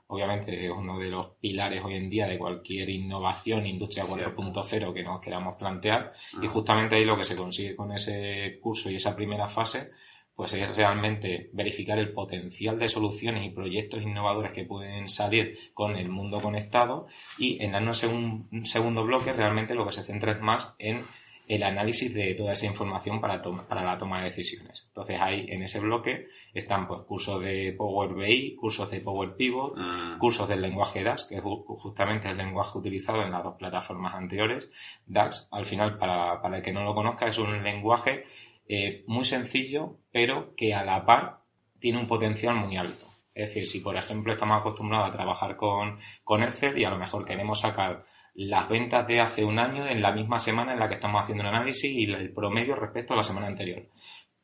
Obviamente 0.07 0.65
es 0.65 0.71
uno 0.71 0.97
de 0.97 1.09
los 1.09 1.27
pilares 1.39 1.83
hoy 1.83 1.95
en 1.95 2.09
día 2.09 2.27
de 2.27 2.39
cualquier 2.39 2.89
innovación, 2.89 3.67
industria 3.67 4.05
4.0 4.05 4.93
que 4.93 5.03
nos 5.03 5.21
queramos 5.21 5.57
plantear. 5.57 6.13
Y 6.41 6.47
justamente 6.47 6.95
ahí 6.95 7.05
lo 7.05 7.15
que 7.15 7.23
se 7.23 7.35
consigue 7.35 7.75
con 7.75 7.91
ese 7.91 8.57
curso 8.59 8.89
y 8.89 8.95
esa 8.95 9.15
primera 9.15 9.47
fase 9.47 9.91
pues 10.35 10.53
es 10.53 10.75
realmente 10.75 11.49
verificar 11.53 11.99
el 11.99 12.11
potencial 12.11 12.79
de 12.79 12.87
soluciones 12.87 13.45
y 13.45 13.51
proyectos 13.51 14.01
innovadores 14.01 14.51
que 14.51 14.65
pueden 14.65 15.07
salir 15.07 15.59
con 15.73 15.95
el 15.95 16.09
mundo 16.09 16.41
conectado 16.41 17.05
y 17.37 17.63
en 17.63 17.75
un 17.75 18.65
segundo 18.65 19.03
bloque 19.03 19.31
realmente 19.31 19.75
lo 19.75 19.85
que 19.85 19.91
se 19.91 20.03
centra 20.03 20.31
es 20.31 20.41
más 20.41 20.73
en 20.79 21.05
el 21.47 21.63
análisis 21.63 22.13
de 22.13 22.33
toda 22.35 22.53
esa 22.53 22.65
información 22.65 23.19
para, 23.19 23.41
para 23.41 23.83
la 23.83 23.97
toma 23.97 24.19
de 24.19 24.29
decisiones. 24.29 24.85
Entonces 24.87 25.19
ahí 25.19 25.45
en 25.49 25.63
ese 25.63 25.79
bloque 25.79 26.27
están 26.53 26.87
pues 26.87 27.01
cursos 27.01 27.41
de 27.41 27.73
Power 27.77 28.13
BI, 28.13 28.55
cursos 28.55 28.89
de 28.89 29.01
Power 29.01 29.35
Pivot, 29.35 29.77
mm. 29.77 30.17
cursos 30.17 30.47
del 30.47 30.61
lenguaje 30.61 31.03
DAX, 31.03 31.25
que 31.25 31.35
es 31.35 31.43
justamente 31.43 32.29
el 32.29 32.37
lenguaje 32.37 32.77
utilizado 32.77 33.21
en 33.23 33.31
las 33.31 33.43
dos 33.43 33.55
plataformas 33.55 34.15
anteriores. 34.15 34.69
DAX, 35.05 35.47
al 35.51 35.65
final, 35.65 35.97
para, 35.97 36.41
para 36.41 36.57
el 36.57 36.63
que 36.63 36.71
no 36.71 36.83
lo 36.83 36.95
conozca, 36.95 37.27
es 37.27 37.37
un 37.37 37.63
lenguaje 37.63 38.25
eh, 38.67 39.03
muy 39.07 39.25
sencillo, 39.25 39.97
pero 40.11 40.55
que 40.55 40.73
a 40.73 40.85
la 40.85 41.05
par 41.05 41.39
tiene 41.79 41.99
un 41.99 42.07
potencial 42.07 42.55
muy 42.55 42.77
alto. 42.77 43.05
Es 43.35 43.47
decir, 43.47 43.65
si 43.65 43.79
por 43.81 43.97
ejemplo 43.97 44.31
estamos 44.31 44.59
acostumbrados 44.59 45.09
a 45.09 45.11
trabajar 45.11 45.57
con, 45.57 45.99
con 46.23 46.43
Excel 46.43 46.77
y 46.77 46.85
a 46.85 46.91
lo 46.91 46.97
mejor 46.97 47.25
queremos 47.25 47.59
sacar 47.59 48.05
las 48.35 48.67
ventas 48.67 49.07
de 49.07 49.19
hace 49.19 49.45
un 49.45 49.59
año 49.59 49.87
en 49.87 50.01
la 50.01 50.11
misma 50.11 50.39
semana 50.39 50.73
en 50.73 50.79
la 50.79 50.87
que 50.89 50.95
estamos 50.95 51.21
haciendo 51.21 51.43
un 51.43 51.49
análisis 51.49 51.91
y 51.91 52.05
el 52.05 52.33
promedio 52.33 52.75
respecto 52.75 53.13
a 53.13 53.17
la 53.17 53.23
semana 53.23 53.47
anterior. 53.47 53.87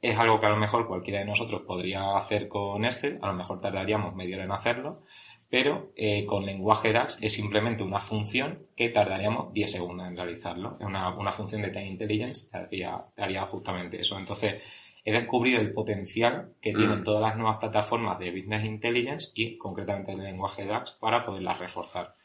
Es 0.01 0.17
algo 0.17 0.39
que 0.39 0.45
a 0.45 0.49
lo 0.49 0.57
mejor 0.57 0.87
cualquiera 0.87 1.19
de 1.19 1.25
nosotros 1.25 1.63
podría 1.67 2.15
hacer 2.15 2.47
con 2.47 2.85
Excel, 2.85 3.19
a 3.21 3.27
lo 3.27 3.33
mejor 3.33 3.59
tardaríamos 3.59 4.15
media 4.15 4.37
hora 4.37 4.45
en 4.45 4.51
hacerlo, 4.51 5.03
pero 5.49 5.91
eh, 5.95 6.25
con 6.25 6.45
lenguaje 6.45 6.93
DAX 6.93 7.17
es 7.21 7.33
simplemente 7.33 7.83
una 7.83 7.99
función 7.99 8.67
que 8.75 8.89
tardaríamos 8.89 9.51
10 9.51 9.71
segundos 9.71 10.07
en 10.07 10.15
realizarlo. 10.15 10.77
Es 10.79 10.85
una, 10.85 11.17
una 11.17 11.31
función 11.31 11.63
de 11.63 11.71
Time 11.71 11.87
Intelligence 11.87 12.49
te 12.51 12.85
haría, 13.17 13.41
justamente 13.45 13.99
eso. 13.99 14.17
Entonces, 14.17 14.61
he 15.03 15.11
descubrir 15.11 15.59
el 15.59 15.73
potencial 15.73 16.53
que 16.61 16.71
tienen 16.71 17.01
mm. 17.01 17.03
todas 17.03 17.21
las 17.21 17.35
nuevas 17.35 17.57
plataformas 17.57 18.19
de 18.19 18.31
Business 18.31 18.63
Intelligence 18.63 19.31
y 19.33 19.57
concretamente 19.57 20.11
el 20.11 20.19
lenguaje 20.19 20.65
DAX 20.65 20.91
para 20.91 21.25
poderlas 21.25 21.59
reforzar. 21.59 22.15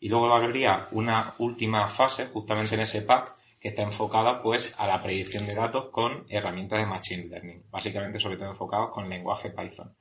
Y 0.00 0.08
luego 0.08 0.32
habría 0.34 0.88
una 0.92 1.34
última 1.38 1.86
fase, 1.86 2.26
justamente 2.26 2.74
en 2.74 2.80
ese 2.80 3.02
pack, 3.02 3.36
que 3.60 3.68
está 3.68 3.82
enfocada 3.82 4.42
pues 4.42 4.74
a 4.78 4.86
la 4.86 5.02
predicción 5.02 5.46
de 5.46 5.54
datos 5.54 5.90
con 5.90 6.24
herramientas 6.30 6.80
de 6.80 6.86
Machine 6.86 7.26
Learning, 7.26 7.62
básicamente 7.70 8.18
sobre 8.18 8.38
todo 8.38 8.48
enfocados 8.48 8.90
con 8.90 9.08
lenguaje 9.08 9.50
Python. 9.50 9.94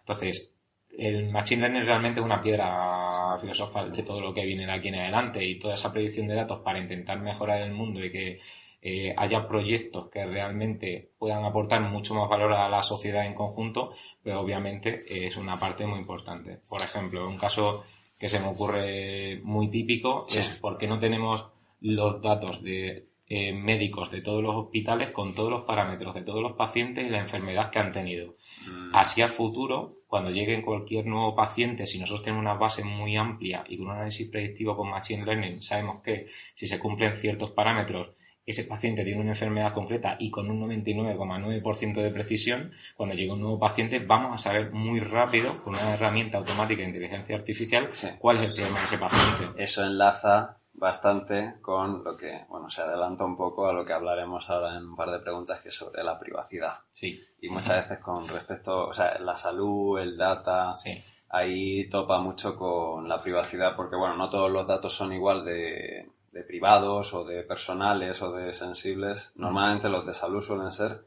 Entonces, 0.00 0.52
el 0.98 1.28
Machine 1.30 1.62
Learning 1.62 1.84
realmente 1.84 2.20
es 2.20 2.26
una 2.26 2.42
piedra 2.42 3.36
filosofal 3.38 3.92
de 3.92 4.02
todo 4.02 4.20
lo 4.20 4.34
que 4.34 4.44
viene 4.44 4.66
de 4.66 4.72
aquí 4.72 4.88
en 4.88 4.96
adelante 4.96 5.44
y 5.44 5.58
toda 5.58 5.74
esa 5.74 5.92
predicción 5.92 6.26
de 6.26 6.34
datos 6.34 6.60
para 6.62 6.80
intentar 6.80 7.20
mejorar 7.20 7.62
el 7.62 7.72
mundo 7.72 8.04
y 8.04 8.10
que 8.10 8.40
eh, 8.82 9.14
haya 9.16 9.46
proyectos 9.46 10.08
que 10.08 10.24
realmente 10.26 11.10
puedan 11.18 11.44
aportar 11.44 11.80
mucho 11.82 12.14
más 12.14 12.28
valor 12.28 12.52
a 12.52 12.68
la 12.68 12.82
sociedad 12.82 13.26
en 13.26 13.34
conjunto, 13.34 13.92
pues 14.22 14.34
obviamente 14.34 15.04
es 15.26 15.36
una 15.36 15.56
parte 15.56 15.86
muy 15.86 15.98
importante. 15.98 16.60
Por 16.68 16.82
ejemplo, 16.82 17.28
un 17.28 17.36
caso 17.36 17.84
que 18.18 18.28
se 18.28 18.40
me 18.40 18.46
ocurre 18.46 19.40
muy 19.42 19.68
típico 19.68 20.26
es 20.34 20.58
porque 20.60 20.86
no 20.86 20.98
tenemos 20.98 21.46
los 21.80 22.20
datos 22.22 22.62
de 22.62 23.06
eh, 23.28 23.52
médicos 23.52 24.10
de 24.10 24.22
todos 24.22 24.42
los 24.42 24.54
hospitales 24.54 25.10
con 25.10 25.34
todos 25.34 25.50
los 25.50 25.64
parámetros 25.64 26.14
de 26.14 26.22
todos 26.22 26.40
los 26.40 26.52
pacientes 26.52 27.04
y 27.04 27.10
la 27.10 27.18
enfermedad 27.18 27.70
que 27.70 27.80
han 27.80 27.90
tenido. 27.90 28.36
Mm. 28.66 28.94
Así 28.94 29.20
al 29.20 29.30
futuro, 29.30 29.96
cuando 30.06 30.30
llegue 30.30 30.62
cualquier 30.62 31.06
nuevo 31.06 31.34
paciente, 31.34 31.86
si 31.86 31.98
nosotros 31.98 32.22
tenemos 32.22 32.42
una 32.42 32.54
base 32.54 32.84
muy 32.84 33.16
amplia 33.16 33.64
y 33.68 33.78
con 33.78 33.88
un 33.88 33.92
análisis 33.94 34.28
predictivo 34.28 34.76
con 34.76 34.90
Machine 34.90 35.24
Learning, 35.24 35.60
sabemos 35.60 36.02
que 36.02 36.28
si 36.54 36.68
se 36.68 36.78
cumplen 36.78 37.16
ciertos 37.16 37.50
parámetros, 37.50 38.10
ese 38.46 38.64
paciente 38.64 39.02
tiene 39.04 39.20
una 39.20 39.30
enfermedad 39.32 39.74
concreta 39.74 40.16
y 40.18 40.30
con 40.30 40.48
un 40.50 40.60
99,9% 40.70 42.00
de 42.00 42.10
precisión, 42.10 42.72
cuando 42.96 43.14
llegue 43.14 43.32
un 43.32 43.40
nuevo 43.40 43.58
paciente 43.58 43.98
vamos 43.98 44.32
a 44.34 44.38
saber 44.38 44.70
muy 44.72 45.00
rápido, 45.00 45.62
con 45.64 45.74
una 45.74 45.94
herramienta 45.94 46.38
automática 46.38 46.82
de 46.82 46.88
inteligencia 46.88 47.36
artificial, 47.36 47.88
Sí. 47.92 48.08
cuál 48.18 48.36
es 48.38 48.44
el 48.44 48.54
problema 48.54 48.78
de 48.78 48.84
ese 48.84 48.98
paciente. 48.98 49.62
Eso 49.62 49.84
enlaza 49.84 50.58
bastante 50.74 51.54
con 51.62 52.04
lo 52.04 52.16
que, 52.16 52.44
bueno, 52.48 52.68
se 52.68 52.82
adelanta 52.82 53.24
un 53.24 53.36
poco 53.36 53.66
a 53.66 53.72
lo 53.72 53.84
que 53.84 53.92
hablaremos 53.94 54.48
ahora 54.48 54.76
en 54.76 54.84
un 54.84 54.94
par 54.96 55.10
de 55.10 55.20
preguntas, 55.20 55.60
que 55.60 55.70
es 55.70 55.74
sobre 55.74 56.04
la 56.04 56.18
privacidad. 56.18 56.74
Sí, 56.92 57.18
Y 57.40 57.48
muchas 57.48 57.76
veces 57.82 57.98
con 57.98 58.26
respecto, 58.28 58.88
o 58.88 58.92
sea, 58.92 59.18
la 59.18 59.36
salud, 59.36 59.98
el 59.98 60.16
data, 60.16 60.76
sí, 60.76 61.02
ahí 61.30 61.88
topa 61.88 62.20
mucho 62.20 62.56
con 62.56 63.08
la 63.08 63.22
privacidad, 63.22 63.74
porque 63.74 63.96
bueno, 63.96 64.16
no 64.16 64.28
todos 64.30 64.50
los 64.50 64.66
datos 64.66 64.92
son 64.92 65.12
igual 65.12 65.44
de, 65.44 66.10
de 66.36 66.42
privados 66.44 67.14
o 67.14 67.24
de 67.24 67.42
personales 67.44 68.20
o 68.22 68.32
de 68.32 68.52
sensibles. 68.52 69.32
Normalmente 69.36 69.88
los 69.88 70.04
de 70.04 70.12
salud 70.12 70.42
suelen 70.42 70.70
ser, 70.70 71.00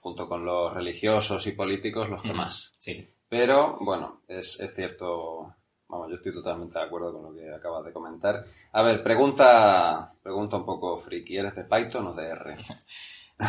junto 0.00 0.28
con 0.28 0.44
los 0.44 0.72
religiosos 0.72 1.46
y 1.48 1.52
políticos, 1.52 2.08
los 2.08 2.22
que 2.22 2.32
más. 2.32 2.74
sí. 2.78 3.08
Pero 3.28 3.76
bueno, 3.80 4.20
es, 4.28 4.60
es 4.60 4.74
cierto, 4.74 5.54
vamos, 5.88 6.10
yo 6.10 6.16
estoy 6.16 6.34
totalmente 6.34 6.78
de 6.78 6.84
acuerdo 6.84 7.14
con 7.14 7.22
lo 7.22 7.34
que 7.34 7.50
acabas 7.50 7.82
de 7.82 7.90
comentar. 7.92 8.44
A 8.72 8.82
ver, 8.82 9.02
pregunta, 9.02 10.12
pregunta 10.22 10.58
un 10.58 10.66
poco 10.66 10.96
friki, 10.98 11.38
¿eres 11.38 11.54
de 11.56 11.64
Python 11.64 12.08
o 12.08 12.12
de 12.12 12.26
R? 12.26 12.56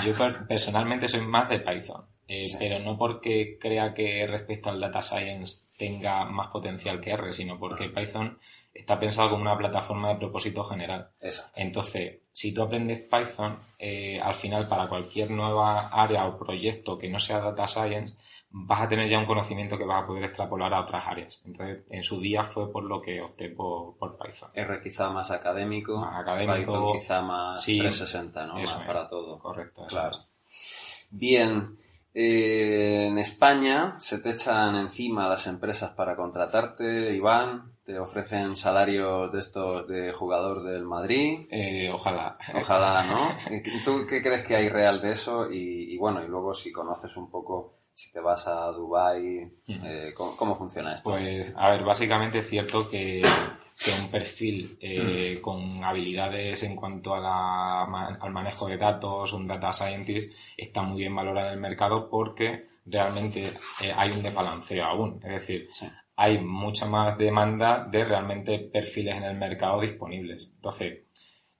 Yo 0.05 0.13
per- 0.17 0.47
personalmente 0.47 1.09
soy 1.09 1.21
más 1.27 1.49
de 1.49 1.59
Python, 1.59 2.05
eh, 2.29 2.45
Sí. 2.45 2.55
pero 2.57 2.79
no 2.79 2.97
porque 2.97 3.57
crea 3.59 3.93
que 3.93 4.25
respecto 4.25 4.69
al 4.69 4.79
data 4.79 5.01
science 5.01 5.63
tenga 5.77 6.23
más 6.25 6.47
potencial 6.47 7.01
que 7.01 7.11
R, 7.11 7.33
sino 7.33 7.59
porque 7.59 7.89
Python 7.89 8.39
está 8.73 8.99
pensado 8.99 9.29
como 9.29 9.41
una 9.43 9.57
plataforma 9.57 10.09
de 10.09 10.15
propósito 10.15 10.63
general. 10.63 11.09
Esa. 11.21 11.51
Entonces, 11.55 12.21
si 12.31 12.53
tú 12.53 12.63
aprendes 12.63 12.99
Python, 13.01 13.59
eh, 13.77 14.19
al 14.21 14.33
final 14.33 14.67
para 14.67 14.87
cualquier 14.87 15.31
nueva 15.31 15.89
área 15.89 16.25
o 16.25 16.37
proyecto 16.37 16.97
que 16.97 17.09
no 17.09 17.19
sea 17.19 17.39
data 17.39 17.67
science, 17.67 18.15
vas 18.49 18.81
a 18.81 18.87
tener 18.87 19.09
ya 19.09 19.17
un 19.17 19.25
conocimiento 19.25 19.77
que 19.77 19.85
vas 19.85 20.03
a 20.03 20.07
poder 20.07 20.25
extrapolar 20.25 20.73
a 20.73 20.81
otras 20.81 21.07
áreas. 21.07 21.41
Entonces, 21.45 21.83
en 21.89 22.03
su 22.03 22.19
día 22.19 22.43
fue 22.43 22.71
por 22.71 22.83
lo 22.83 23.01
que 23.01 23.21
opté 23.21 23.49
por, 23.49 23.97
por 23.97 24.17
Python. 24.17 24.49
R 24.53 24.81
quizá 24.81 25.09
más 25.09 25.31
académico, 25.31 25.97
Más 25.97 26.21
académico, 26.21 26.59
Python 26.59 26.93
quizá 26.93 27.21
más 27.21 27.61
sí, 27.61 27.79
360, 27.79 28.45
¿no? 28.47 28.59
eso 28.59 28.73
Más 28.73 28.81
es. 28.81 28.87
para 28.87 29.07
todo. 29.07 29.39
Correcto. 29.39 29.85
Claro. 29.87 30.17
es. 30.47 31.07
Bien, 31.09 31.77
eh, 32.13 33.07
en 33.07 33.17
España 33.17 33.95
se 33.97 34.19
te 34.19 34.31
echan 34.31 34.75
encima 34.75 35.27
las 35.27 35.47
empresas 35.47 35.91
para 35.91 36.15
contratarte, 36.15 37.15
Iván, 37.15 37.72
te 37.85 37.99
ofrecen 37.99 38.55
salarios 38.55 39.31
de 39.31 39.39
estos 39.39 39.87
de 39.87 40.11
jugador 40.13 40.63
del 40.63 40.83
Madrid, 40.85 41.39
Eh, 41.51 41.89
ojalá. 41.93 42.37
ojalá, 42.55 43.03
¿no? 43.03 43.17
¿Y 43.57 43.83
¿Tú 43.83 44.05
qué 44.07 44.21
crees 44.21 44.43
que 44.43 44.55
hay 44.55 44.69
real 44.69 45.01
de 45.01 45.11
eso? 45.11 45.51
Y, 45.51 45.93
y 45.93 45.97
bueno, 45.97 46.23
y 46.23 46.27
luego 46.27 46.53
si 46.53 46.71
conoces 46.71 47.15
un 47.17 47.29
poco, 47.29 47.73
si 47.93 48.11
te 48.11 48.19
vas 48.19 48.47
a 48.47 48.67
Dubai, 48.71 49.51
eh, 49.67 50.13
¿cómo, 50.15 50.35
cómo 50.37 50.55
funciona 50.55 50.93
esto? 50.93 51.09
Pues, 51.11 51.53
a 51.57 51.69
ver, 51.71 51.83
básicamente 51.83 52.39
es 52.39 52.49
cierto 52.49 52.89
que, 52.89 53.21
que 53.21 53.91
un 54.01 54.09
perfil 54.09 54.77
eh, 54.81 55.39
con 55.41 55.83
habilidades 55.83 56.63
en 56.63 56.75
cuanto 56.75 57.13
a 57.13 57.19
la 57.19 57.83
al 58.19 58.31
manejo 58.31 58.67
de 58.67 58.77
datos, 58.77 59.33
un 59.33 59.45
data 59.45 59.73
scientist, 59.73 60.33
está 60.57 60.81
muy 60.83 60.99
bien 61.01 61.15
valorado 61.15 61.47
en 61.47 61.53
el 61.55 61.59
mercado 61.59 62.09
porque 62.09 62.67
realmente 62.85 63.43
eh, 63.81 63.93
hay 63.95 64.11
un 64.11 64.23
desbalanceo 64.23 64.85
aún. 64.85 65.19
Es 65.23 65.29
decir, 65.31 65.67
Sí. 65.71 65.87
Hay 66.15 66.39
mucha 66.39 66.85
más 66.85 67.17
demanda 67.17 67.87
de 67.89 68.05
realmente 68.05 68.59
perfiles 68.59 69.15
en 69.15 69.23
el 69.23 69.37
mercado 69.37 69.81
disponibles. 69.81 70.51
Entonces, 70.55 71.03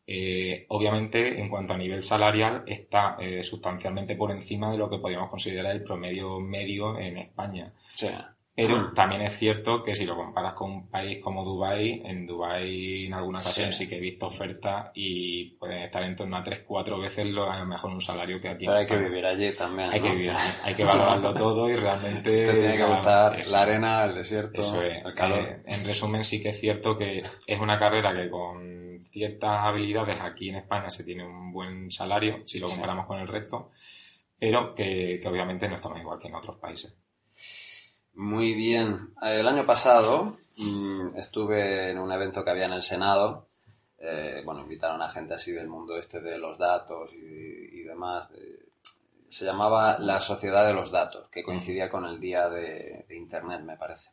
eh, 0.06 0.66
obviamente, 0.70 1.40
en 1.40 1.50
cuanto 1.50 1.74
a 1.74 1.78
nivel 1.78 2.04
salarial, 2.04 2.64
está 2.68 3.16
eh, 3.20 3.42
sustancialmente 3.42 4.16
por 4.16 4.32
encima 4.32 4.72
de 4.72 4.78
lo 4.78 4.90
que 4.90 4.98
podríamos 4.98 5.30
considerar 5.30 5.76
el 5.76 5.84
promedio 5.84 6.40
medio 6.40 7.00
en 7.00 7.18
España. 7.18 7.74
Sí. 7.94 8.10
Pero 8.56 8.94
también 8.94 9.22
es 9.24 9.34
cierto 9.36 9.82
que 9.82 9.96
si 9.96 10.06
lo 10.06 10.16
comparas 10.16 10.54
con 10.54 10.70
un 10.72 10.88
país 10.88 11.18
como 11.24 11.44
Dubai, 11.44 12.04
en 12.06 12.28
Dubai 12.28 13.08
en 13.08 13.14
alguna 13.16 13.40
ocasión 13.40 13.72
Sí. 13.72 13.86
sí, 13.86 13.90
que 13.90 13.98
he 13.98 14.00
visto 14.00 14.28
ofertas 14.28 14.92
y 14.94 15.56
pueden 15.58 15.80
estar 15.82 16.04
en 16.04 16.16
torno 16.16 16.38
a 16.38 16.44
3-4 16.44 17.02
veces 17.02 17.26
lo, 17.26 17.50
a 17.50 17.58
lo 17.58 17.66
mejor 17.66 17.90
un 17.90 18.00
salario 18.00 18.40
que 18.40 18.50
aquí 18.50 18.66
Pero 18.68 18.78
hay 18.78 18.86
que 18.86 18.98
vivir 18.98 19.26
allí 19.26 19.52
también, 19.58 19.90
Hay 19.90 20.00
¿no? 20.00 20.06
que 20.06 20.12
vivir 20.12 20.30
allí, 20.30 20.50
hay 20.66 20.74
que 20.76 20.84
valorarlo 20.86 21.34
todo 21.34 21.68
y 21.68 21.74
realmente... 21.76 22.22
Te 22.46 22.54
tiene 22.54 22.74
que 22.74 22.80
la- 22.80 22.96
gustar 22.96 23.40
la 23.52 23.62
arena, 23.62 24.06
el 24.06 24.14
desierto, 24.14 24.60
Eso 24.62 24.84
es. 24.84 25.04
el 25.04 25.14
calor. 25.16 25.40
Eh, 25.40 25.64
en 25.66 25.86
resumen, 25.88 26.24
sí 26.24 26.40
que 26.40 26.50
es 26.50 26.60
cierto 26.60 26.96
que 26.96 27.24
es 27.48 27.60
una 27.60 27.80
carrera 27.80 28.14
que 28.14 28.30
con 28.30 29.00
ciertas 29.02 29.62
habilidades 29.64 30.22
aquí 30.22 30.50
en 30.50 30.58
España 30.58 30.92
se 30.92 31.04
tiene 31.04 31.26
un 31.26 31.52
buen 31.52 31.90
salario, 31.90 32.44
si 32.46 32.60
lo 32.60 32.68
Sí. 32.68 32.74
comparamos 32.76 33.08
con 33.08 33.18
el 33.20 33.28
resto, 33.28 33.72
pero 34.40 34.76
que, 34.76 35.20
que 35.20 35.28
obviamente 35.28 35.68
no 35.68 35.74
estamos 35.74 36.00
igual 36.00 36.20
que 36.20 36.28
en 36.28 36.36
otros 36.36 36.58
países. 36.58 37.00
Muy 38.15 38.53
bien. 38.53 39.13
El 39.22 39.48
año 39.48 39.65
pasado 39.65 40.38
mm, 40.58 41.17
estuve 41.17 41.91
en 41.91 42.00
un 42.00 42.12
evento 42.12 42.43
que 42.43 42.51
había 42.51 42.65
en 42.65 42.74
el 42.74 42.82
Senado. 42.82 43.48
Eh, 43.98 44.41
bueno, 44.46 44.62
invitaron 44.62 45.01
a 45.01 45.10
gente 45.10 45.34
así 45.34 45.51
del 45.51 45.67
mundo 45.67 45.98
este 45.98 46.20
de 46.20 46.38
los 46.38 46.58
datos 46.58 47.13
y, 47.13 47.79
y 47.79 47.84
demás. 47.84 48.29
Eh, 48.36 48.70
se 49.27 49.46
llamaba 49.46 49.98
La 49.98 50.20
Sociedad 50.20 50.67
de 50.67 50.74
los 50.74 50.91
Datos, 50.91 51.27
que 51.29 51.41
coincidía 51.41 51.89
con 51.89 52.05
el 52.05 52.20
día 52.20 52.50
de, 52.50 53.05
de 53.08 53.17
Internet, 53.17 53.62
me 53.62 53.77
parece. 53.77 54.12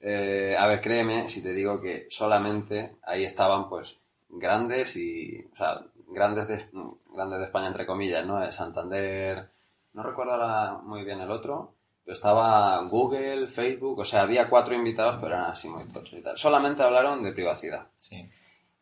Eh, 0.00 0.56
a 0.58 0.66
ver, 0.66 0.80
créeme 0.80 1.28
si 1.28 1.42
te 1.42 1.52
digo 1.52 1.80
que 1.80 2.06
solamente 2.10 2.96
ahí 3.02 3.24
estaban 3.24 3.68
pues 3.68 4.00
grandes 4.28 4.96
y, 4.96 5.46
o 5.52 5.56
sea, 5.56 5.80
grandes 6.08 6.48
de, 6.48 6.68
grandes 7.12 7.38
de 7.38 7.44
España 7.44 7.68
entre 7.68 7.86
comillas, 7.86 8.26
¿no? 8.26 8.42
El 8.42 8.52
Santander, 8.52 9.50
no 9.92 10.02
recuerdo 10.02 10.32
ahora 10.32 10.78
muy 10.82 11.04
bien 11.04 11.20
el 11.20 11.30
otro, 11.30 11.74
estaba 12.12 12.82
Google, 12.88 13.46
Facebook, 13.46 13.98
o 13.98 14.04
sea, 14.04 14.22
había 14.22 14.48
cuatro 14.48 14.74
invitados, 14.74 15.16
pero 15.20 15.34
eran 15.34 15.50
así 15.50 15.68
muy 15.68 15.84
tochos 15.84 16.18
y 16.18 16.22
tal. 16.22 16.36
Solamente 16.36 16.82
hablaron 16.82 17.22
de 17.22 17.32
privacidad. 17.32 17.86
Sí. 17.96 18.24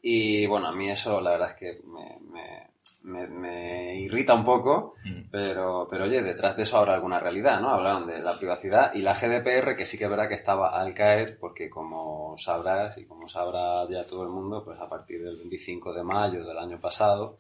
Y 0.03 0.47
bueno, 0.47 0.69
a 0.69 0.73
mí 0.73 0.91
eso 0.91 1.21
la 1.21 1.31
verdad 1.33 1.51
es 1.51 1.57
que 1.57 1.81
me, 1.87 2.19
me, 2.31 2.69
me, 3.03 3.27
me 3.27 3.97
irrita 4.01 4.35
un 4.35 4.45
poco, 4.45 4.95
Mm. 5.05 5.31
pero, 5.31 5.87
pero 5.91 6.05
oye, 6.05 6.23
detrás 6.23 6.57
de 6.57 6.63
eso 6.65 6.77
habrá 6.79 6.95
alguna 6.95 7.19
realidad, 7.19 7.61
¿no? 7.61 7.71
Hablaron 7.71 8.07
de 8.07 8.19
la 8.21 8.37
privacidad 8.37 8.93
y 8.95 9.01
la 9.03 9.15
GDPR, 9.15 9.75
que 9.77 9.87
sí 9.87 9.97
que 9.99 10.05
es 10.05 10.11
verdad 10.11 10.29
que 10.29 10.35
estaba 10.35 10.79
al 10.79 10.93
caer, 10.95 11.39
porque 11.39 11.71
como 11.71 12.37
sabrás 12.37 12.99
y 12.99 13.07
como 13.07 13.29
sabrá 13.29 13.89
ya 13.89 14.07
todo 14.07 14.23
el 14.25 14.29
mundo, 14.29 14.65
pues 14.65 14.79
a 14.81 14.89
partir 14.89 15.23
del 15.23 15.37
25 15.39 15.93
de 15.95 16.03
mayo 16.03 16.45
del 16.45 16.59
año 16.59 16.79
pasado 16.81 17.39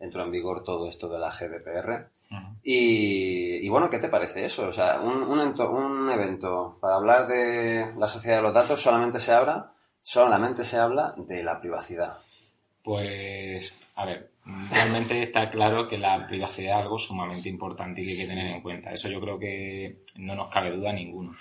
entró 0.00 0.22
en 0.24 0.30
vigor 0.30 0.64
todo 0.64 0.88
esto 0.88 1.08
de 1.08 1.18
la 1.18 1.30
GDPR. 1.30 2.08
Y, 2.62 3.56
y 3.64 3.68
bueno, 3.70 3.88
¿qué 3.88 3.98
te 3.98 4.08
parece 4.08 4.44
eso? 4.44 4.68
O 4.68 4.72
sea, 4.72 5.00
un, 5.00 5.22
un 5.22 6.10
evento 6.10 6.76
para 6.80 6.96
hablar 6.96 7.26
de 7.26 7.94
la 7.96 8.06
sociedad 8.06 8.36
de 8.36 8.42
los 8.42 8.52
datos 8.52 8.82
solamente 8.82 9.18
se 9.18 9.32
habla, 9.32 9.72
solamente 10.00 10.64
se 10.64 10.76
habla 10.76 11.14
de 11.16 11.42
la 11.42 11.58
privacidad. 11.58 12.18
Pues, 12.82 13.78
a 13.96 14.04
ver, 14.04 14.30
realmente 14.70 15.22
está 15.22 15.50
claro 15.50 15.88
que 15.88 15.98
la 15.98 16.26
privacidad 16.26 16.78
es 16.78 16.84
algo 16.84 16.98
sumamente 16.98 17.48
importante 17.48 18.00
y 18.00 18.04
que 18.04 18.10
hay 18.12 18.18
que 18.18 18.26
tener 18.26 18.46
en 18.46 18.62
cuenta. 18.62 18.92
Eso 18.92 19.08
yo 19.08 19.20
creo 19.20 19.38
que 19.38 20.04
no 20.16 20.34
nos 20.34 20.52
cabe 20.52 20.70
duda 20.70 20.92
ninguno. 20.92 21.36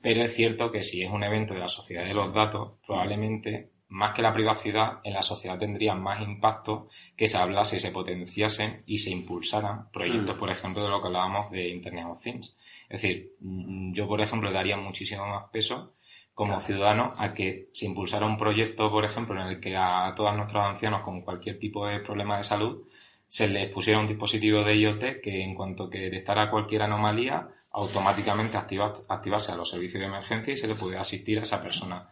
Pero 0.00 0.22
es 0.22 0.34
cierto 0.34 0.70
que 0.70 0.82
si 0.82 1.02
es 1.02 1.10
un 1.10 1.22
evento 1.22 1.54
de 1.54 1.60
la 1.60 1.68
sociedad 1.68 2.04
de 2.04 2.14
los 2.14 2.34
datos, 2.34 2.72
probablemente 2.86 3.70
más 3.92 4.14
que 4.14 4.22
la 4.22 4.32
privacidad, 4.32 5.00
en 5.04 5.12
la 5.14 5.22
sociedad 5.22 5.58
tendría 5.58 5.94
más 5.94 6.20
impacto 6.20 6.88
que 7.16 7.28
se 7.28 7.36
hablase, 7.36 7.78
se 7.78 7.90
potenciasen 7.90 8.82
y 8.86 8.98
se 8.98 9.10
impulsaran 9.10 9.90
proyectos, 9.90 10.36
Mm. 10.36 10.38
por 10.38 10.50
ejemplo, 10.50 10.82
de 10.82 10.88
lo 10.90 11.00
que 11.00 11.06
hablábamos 11.08 11.50
de 11.50 11.68
Internet 11.68 12.06
of 12.08 12.22
Things. 12.22 12.56
Es 12.88 13.02
decir, 13.02 13.32
mm, 13.40 13.92
yo, 13.92 14.06
por 14.08 14.20
ejemplo, 14.20 14.50
daría 14.52 14.76
muchísimo 14.76 15.26
más 15.26 15.44
peso 15.50 15.94
como 16.34 16.52
Claro. 16.54 16.60
ciudadano 16.62 17.14
a 17.18 17.34
que 17.34 17.68
se 17.72 17.84
impulsara 17.86 18.24
un 18.26 18.38
proyecto, 18.38 18.90
por 18.90 19.04
ejemplo, 19.04 19.40
en 19.40 19.48
el 19.48 19.60
que 19.60 19.76
a 19.76 20.12
todos 20.16 20.34
nuestros 20.34 20.64
ancianos 20.64 21.00
con 21.02 21.20
cualquier 21.20 21.58
tipo 21.58 21.86
de 21.86 22.00
problema 22.00 22.38
de 22.38 22.42
salud 22.44 22.88
se 23.28 23.48
les 23.48 23.70
pusiera 23.70 23.98
un 24.00 24.06
dispositivo 24.06 24.64
de 24.64 24.76
IoT 24.76 25.20
que 25.22 25.42
en 25.42 25.54
cuanto 25.54 25.88
que 25.90 25.98
detectara 25.98 26.50
cualquier 26.50 26.82
anomalía 26.82 27.48
automáticamente 27.72 28.56
activa, 28.56 28.92
activase 29.08 29.52
a 29.52 29.56
los 29.56 29.68
servicios 29.70 30.00
de 30.00 30.06
emergencia 30.06 30.52
y 30.52 30.56
se 30.56 30.68
le 30.68 30.74
pudiera 30.74 31.00
asistir 31.02 31.38
a 31.38 31.42
esa 31.42 31.62
persona. 31.62 32.08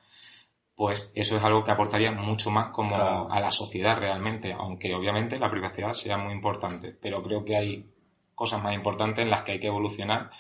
Pues 0.81 1.11
eso 1.15 1.37
es 1.37 1.45
algo 1.45 1.63
que 1.63 1.73
aportaría 1.73 2.11
mucho 2.11 2.51
más 2.51 2.69
como 2.69 2.97
Claro. 2.97 3.31
a 3.31 3.39
la 3.39 3.51
sociedad 3.51 3.99
realmente, 3.99 4.55
aunque 4.55 4.95
obviamente 4.95 5.39
la 5.39 5.51
privacidad 5.51 5.93
sea 5.93 6.17
muy 6.17 6.33
importante, 6.33 6.97
pero 6.99 7.23
creo 7.23 7.45
que 7.45 7.55
hay 7.55 7.85
cosas 8.35 8.63
más 8.63 8.73
importantes 8.75 9.23
en 9.23 9.29
las 9.29 9.43
que 9.43 9.53
hay 9.53 9.61
que 9.61 9.67
evolucionar 9.67 10.31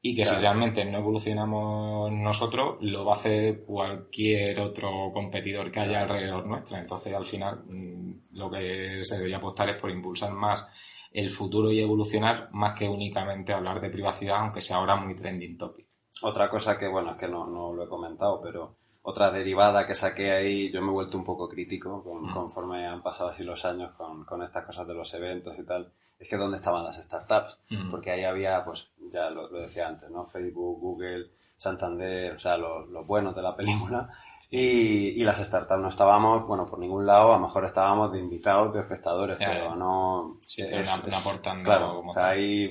y 0.00 0.16
que 0.16 0.24
si 0.24 0.34
realmente 0.36 0.82
no 0.86 0.96
evolucionamos 0.96 2.10
nosotros, 2.10 2.78
lo 2.80 3.04
va 3.04 3.12
a 3.12 3.16
hacer 3.16 3.64
cualquier 3.66 4.60
otro 4.60 5.10
competidor 5.12 5.70
que 5.70 5.80
haya 5.80 6.00
alrededor 6.00 6.46
nuestra. 6.46 6.78
Entonces, 6.78 7.12
al 7.12 7.26
final, 7.26 7.62
mm, 7.66 8.12
lo 8.32 8.50
que 8.50 9.04
se 9.04 9.16
debería 9.16 9.36
apostar 9.36 9.68
es 9.68 9.76
por 9.76 9.90
impulsar 9.90 10.32
más 10.32 10.66
el 11.12 11.28
futuro 11.28 11.70
y 11.70 11.80
evolucionar, 11.80 12.48
más 12.52 12.72
que 12.72 12.88
únicamente 12.88 13.52
hablar 13.52 13.78
de 13.78 13.90
privacidad, 13.90 14.38
aunque 14.38 14.62
sea 14.62 14.78
ahora 14.78 14.96
muy 14.96 15.14
trending 15.14 15.58
topic. 15.58 15.86
Otra 16.22 16.48
cosa 16.48 16.78
que, 16.78 16.88
bueno, 16.88 17.10
es 17.10 17.18
que 17.18 17.28
no, 17.28 17.46
no 17.46 17.74
lo 17.74 17.84
he 17.84 17.88
comentado, 17.88 18.40
pero 18.40 18.76
otra 19.02 19.30
derivada 19.30 19.86
que 19.86 19.94
saqué 19.94 20.32
ahí, 20.32 20.70
yo 20.70 20.80
me 20.80 20.88
he 20.88 20.92
vuelto 20.92 21.18
un 21.18 21.24
poco 21.24 21.48
crítico 21.48 22.04
mm. 22.06 22.32
conforme 22.32 22.86
han 22.86 23.02
pasado 23.02 23.30
así 23.30 23.42
los 23.42 23.64
años 23.64 23.92
con, 23.96 24.24
con, 24.24 24.42
estas 24.42 24.64
cosas 24.64 24.86
de 24.86 24.94
los 24.94 25.12
eventos 25.14 25.58
y 25.58 25.64
tal, 25.64 25.92
es 26.18 26.28
que 26.28 26.36
dónde 26.36 26.58
estaban 26.58 26.84
las 26.84 26.96
startups, 26.96 27.58
mm. 27.70 27.90
porque 27.90 28.12
ahí 28.12 28.24
había, 28.24 28.64
pues 28.64 28.88
ya 29.10 29.28
lo, 29.30 29.48
decía 29.48 29.88
antes, 29.88 30.08
¿no? 30.10 30.26
Facebook, 30.26 30.78
Google, 30.80 31.30
Santander, 31.56 32.34
o 32.34 32.38
sea, 32.38 32.56
los, 32.56 32.88
los 32.90 33.04
buenos 33.04 33.34
de 33.34 33.42
la 33.42 33.56
película, 33.56 34.08
y, 34.50 35.20
y, 35.20 35.24
las 35.24 35.38
startups 35.38 35.80
no 35.80 35.88
estábamos, 35.88 36.46
bueno, 36.46 36.66
por 36.66 36.78
ningún 36.78 37.06
lado, 37.06 37.32
a 37.32 37.36
lo 37.38 37.46
mejor 37.46 37.64
estábamos 37.64 38.12
de 38.12 38.20
invitados, 38.20 38.72
de 38.72 38.80
espectadores, 38.80 39.36
pero 39.38 39.74
no... 39.74 40.36
Sí, 40.40 40.62
es, 40.62 41.06
no 41.06 41.16
aportando 41.16 41.64
claro, 41.64 41.96
como 41.96 42.10
o 42.10 42.14
sea, 42.14 42.28
ahí, 42.28 42.70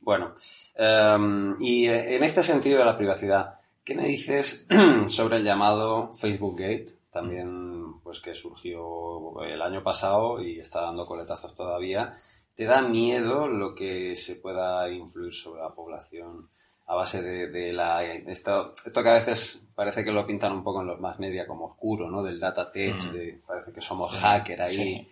bueno, 0.00 0.32
um, 0.78 1.56
y 1.60 1.86
en 1.86 2.24
este 2.24 2.42
sentido 2.42 2.80
de 2.80 2.84
la 2.86 2.96
privacidad, 2.96 3.59
¿Qué 3.90 3.96
me 3.96 4.06
dices 4.06 4.68
sobre 5.08 5.38
el 5.38 5.42
llamado 5.42 6.14
Facebook 6.14 6.60
Gate? 6.60 6.94
También, 7.12 8.00
pues 8.04 8.20
que 8.20 8.36
surgió 8.36 9.42
el 9.42 9.60
año 9.60 9.82
pasado 9.82 10.40
y 10.40 10.60
está 10.60 10.82
dando 10.82 11.04
coletazos 11.04 11.56
todavía. 11.56 12.16
¿Te 12.54 12.66
da 12.66 12.82
miedo 12.82 13.48
lo 13.48 13.74
que 13.74 14.14
se 14.14 14.36
pueda 14.36 14.88
influir 14.92 15.34
sobre 15.34 15.62
la 15.62 15.74
población 15.74 16.50
a 16.86 16.94
base 16.94 17.20
de, 17.20 17.72
la... 17.72 18.04
Esto, 18.04 18.74
esto, 18.86 19.02
que 19.02 19.08
a 19.08 19.14
veces 19.14 19.66
parece 19.74 20.04
que 20.04 20.12
lo 20.12 20.24
pintan 20.24 20.52
un 20.52 20.62
poco 20.62 20.82
en 20.82 20.86
los 20.86 21.00
más 21.00 21.18
media 21.18 21.44
como 21.44 21.64
oscuro, 21.64 22.08
¿no? 22.08 22.22
Del 22.22 22.38
data 22.38 22.70
tech, 22.70 22.94
mm. 22.94 23.44
parece 23.44 23.72
que 23.72 23.80
somos 23.80 24.12
hacker 24.12 24.62
ahí. 24.62 25.10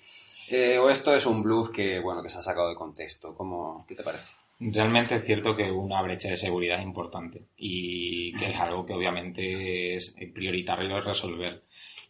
Eh, 0.53 0.79
o 0.79 0.89
esto 0.89 1.13
es 1.17 1.27
un 1.27 1.43
bluff 1.43 1.71
que, 1.71 1.99
bueno, 1.99 2.23
que 2.23 2.29
se 2.29 2.39
ha 2.39 2.43
sacado 2.43 2.69
de 2.69 2.77
contexto. 2.77 3.35
¿Cómo, 3.35 3.85
¿Qué 3.89 3.97
te 3.97 4.05
parece? 4.05 4.33
Realmente 4.61 5.15
es 5.15 5.25
cierto 5.25 5.55
que 5.55 5.71
una 5.71 6.03
brecha 6.03 6.31
de 6.31 6.37
seguridad 6.37 6.79
es 6.79 6.85
importante 6.85 7.45
y 7.57 8.33
que 8.33 8.51
es 8.51 8.57
algo 8.57 8.85
que 8.85 8.95
obviamente 8.95 9.95
es 9.95 10.17
prioritario 10.35 11.01
resolver. 11.01 11.63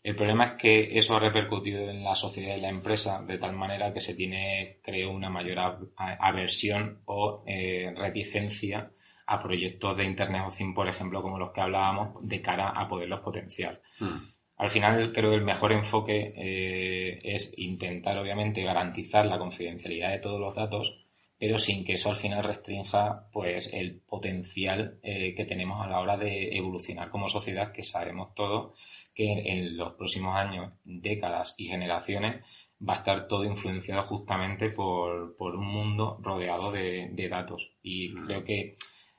El 0.03 0.17
problema 0.17 0.45
es 0.45 0.53
que 0.53 0.99
eso 0.99 1.17
ha 1.17 1.21
repercutido 1.21 1.91
en 1.91 2.03
la 2.03 2.15
sociedad 2.15 2.57
y 2.57 2.61
la 2.61 2.71
empresa 2.71 3.23
de 3.23 3.37
tal 3.37 3.55
manera 3.55 3.93
que 3.93 4.01
se 4.01 4.15
tiene, 4.15 4.79
creo, 4.83 5.11
una 5.11 5.29
mayor 5.29 5.59
aversión 5.97 7.03
o 7.05 7.43
eh, 7.47 7.93
reticencia 7.95 8.91
a 9.27 9.43
proyectos 9.43 9.97
de 9.97 10.05
Internet 10.05 10.45
of 10.47 10.57
Things, 10.57 10.75
por 10.75 10.89
ejemplo, 10.89 11.21
como 11.21 11.39
los 11.39 11.53
que 11.53 11.61
hablábamos, 11.61 12.17
de 12.27 12.41
cara 12.41 12.71
a 12.71 12.89
poderlos 12.89 13.21
potenciar. 13.21 13.83
Hmm. 13.99 14.17
Al 14.57 14.71
final, 14.71 15.13
creo 15.13 15.31
que 15.31 15.37
el 15.37 15.45
mejor 15.45 15.73
enfoque 15.73 16.33
eh, 16.35 17.21
es 17.23 17.53
intentar, 17.59 18.17
obviamente, 18.17 18.63
garantizar 18.63 19.27
la 19.27 19.39
confidencialidad 19.39 20.11
de 20.13 20.19
todos 20.19 20.41
los 20.41 20.55
datos, 20.55 21.05
pero 21.39 21.59
sin 21.59 21.85
que 21.85 21.93
eso 21.93 22.11
al 22.11 22.17
final 22.17 22.43
restrinja 22.43 23.29
pues 23.33 23.73
el 23.73 24.01
potencial 24.01 24.99
eh, 25.03 25.35
que 25.35 25.45
tenemos 25.45 25.85
a 25.85 25.89
la 25.89 26.01
hora 26.01 26.17
de 26.17 26.57
evolucionar 26.57 27.11
como 27.11 27.29
sociedad, 27.29 27.73
que 27.73 27.83
sabemos 27.83 28.35
todos 28.35 28.79
que 29.15 29.53
en 29.53 29.77
los 29.77 29.95
próximos 29.95 30.37
años, 30.37 30.73
décadas 30.85 31.55
y 31.57 31.67
generaciones 31.67 32.45
va 32.87 32.95
a 32.95 32.99
estar 32.99 33.27
todo 33.27 33.45
influenciado 33.45 34.03
justamente 34.03 34.71
por, 34.71 35.35
un 35.39 35.67
mundo 35.67 36.19
rodeado 36.23 36.71
de, 36.71 37.09
de 37.11 37.29
datos. 37.29 37.73
Y 37.83 38.15
creo 38.15 38.45
que 38.45 38.77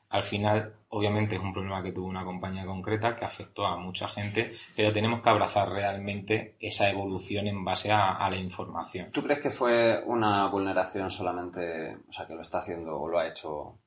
al 0.09 0.23
final, 0.23 0.78
obviamente, 0.89 1.35
es 1.35 1.41
un 1.41 1.53
problema 1.53 1.83
que 1.83 1.91
tuvo 1.91 2.07
una 2.07 2.25
compañía 2.25 2.65
concreta 2.65 3.15
que 3.15 3.25
afectó 3.25 3.65
a 3.65 3.77
mucha 3.77 4.07
gente, 4.07 4.53
pero 4.75 4.91
tenemos 4.91 5.21
que 5.21 5.29
abrazar 5.29 5.69
realmente 5.69 6.55
esa 6.59 6.89
evolución 6.89 7.47
en 7.47 7.63
base 7.63 7.91
a, 7.91 8.29
la 8.29 8.37
información. 8.37 9.11
¿Tú 9.11 9.21
crees 9.21 9.39
que 9.39 9.49
fue 9.49 10.03
una 10.05 10.47
vulneración 10.47 11.09
solamente, 11.09 11.95
o 12.07 12.11
sea, 12.11 12.27
que 12.27 12.35
lo 12.35 12.41
está 12.41 12.59
haciendo 12.59 12.99
o 12.99 13.07
lo 13.07 13.19
ha 13.19 13.27
hecho 13.27 13.77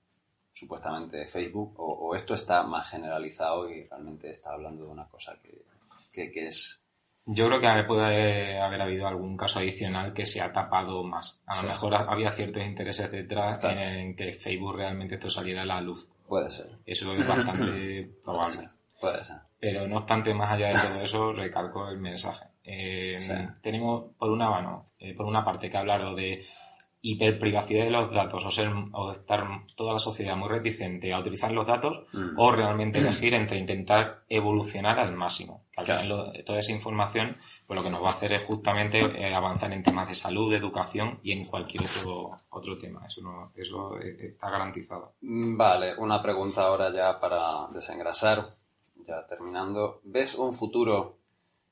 supuestamente 0.53 1.25
Facebook, 1.27 1.75
o, 1.79 2.15
esto 2.15 2.35
está 2.35 2.63
más 2.63 2.91
generalizado 2.91 3.71
y 3.71 3.85
realmente 3.89 4.31
está 4.31 4.53
hablando 4.53 4.85
de 4.85 4.91
una 4.91 5.09
cosa 5.09 5.39
que, 6.13 6.31
que 6.31 6.47
es 6.47 6.83
yo 7.25 7.47
creo 7.47 7.61
que 7.61 7.85
puede 7.85 8.59
haber 8.59 8.83
habido 8.83 9.07
algún 9.07 9.37
caso 9.37 9.61
adicional 9.61 10.13
que 10.13 10.27
se 10.27 10.41
ha 10.41 10.51
tapado 10.51 11.05
más. 11.05 11.41
A 11.47 11.63
lo 11.63 11.69
mejor 11.69 11.95
había 11.95 12.33
ciertos 12.33 12.65
intereses 12.65 13.13
detrás 13.13 13.61
en 13.63 14.17
que 14.17 14.33
Facebook 14.33 14.75
realmente 14.75 15.15
esto 15.15 15.29
saliera 15.29 15.63
a 15.63 15.67
la 15.67 15.81
luz. 15.81 16.09
Puede 16.33 16.49
ser. 16.49 16.79
Eso 16.87 17.13
es 17.13 17.29
bastante 17.29 18.11
probable. 18.25 18.71
Puede 18.99 19.23
ser. 19.23 19.37
Pero 19.61 19.87
no 19.87 19.99
obstante, 19.99 20.33
más 20.33 20.51
allá 20.51 20.69
de 20.69 20.89
todo 20.89 21.03
eso, 21.03 21.33
recalco 21.35 21.87
el 21.91 21.99
mensaje. 21.99 22.47
Eh, 22.65 23.19
tenemos 23.61 24.15
por 24.17 24.31
una 24.31 24.49
mano, 24.49 24.93
eh, 24.99 25.13
por 25.13 25.27
una 25.27 25.43
parte 25.43 25.69
que 25.69 25.77
hablar 25.77 26.15
de 26.15 26.43
hiperprivacidad 27.03 27.85
de 27.85 27.91
los 27.91 28.11
datos 28.15 28.47
o, 28.47 28.51
ser, 28.51 28.71
o 28.93 29.13
estar 29.13 29.45
toda 29.77 29.93
la 29.93 29.99
sociedad 29.99 30.35
muy 30.35 30.49
reticente 30.49 31.13
a 31.13 31.19
utilizar 31.19 31.53
los 31.53 31.67
datos 31.67 32.07
mm. 32.15 32.39
o 32.39 32.51
realmente 32.51 33.01
elegir 33.01 33.35
entre 33.35 33.59
intentar 33.59 34.23
evolucionar 34.31 35.01
al 35.01 35.15
máximo. 35.15 35.67
al 35.77 35.85
final 35.85 36.33
toda 36.47 36.61
esa 36.61 36.73
información 36.73 37.37
pues 37.73 37.85
lo 37.85 37.89
que 37.89 37.91
nos 37.91 38.05
va 38.05 38.09
a 38.09 38.13
hacer 38.13 38.35
es 38.35 38.45
justamente 38.45 38.99
eh, 39.01 39.35
avanzar 39.35 39.73
en 39.73 39.83
temas 39.83 40.07
de 40.07 40.15
salud, 40.15 40.51
de 40.51 40.59
educación 40.59 41.19
y 41.23 41.33
en 41.33 41.47
cualquier 41.47 41.85
otro, 41.85 42.39
otro 42.51 42.77
tema. 42.77 43.07
Eso, 43.07 43.23
no, 43.23 43.51
eso 43.57 43.99
está 43.99 44.51
garantizado. 44.51 45.15
Mm, 45.23 45.57
vale, 45.57 45.97
una 45.97 46.21
pregunta 46.21 46.65
ahora 46.65 46.93
ya 46.93 47.19
para 47.19 47.41
desengrasar, 47.73 48.55
ya 49.07 49.27
terminando. 49.27 50.03
¿Ves 50.05 50.35
un 50.35 50.53
futuro 50.53 51.17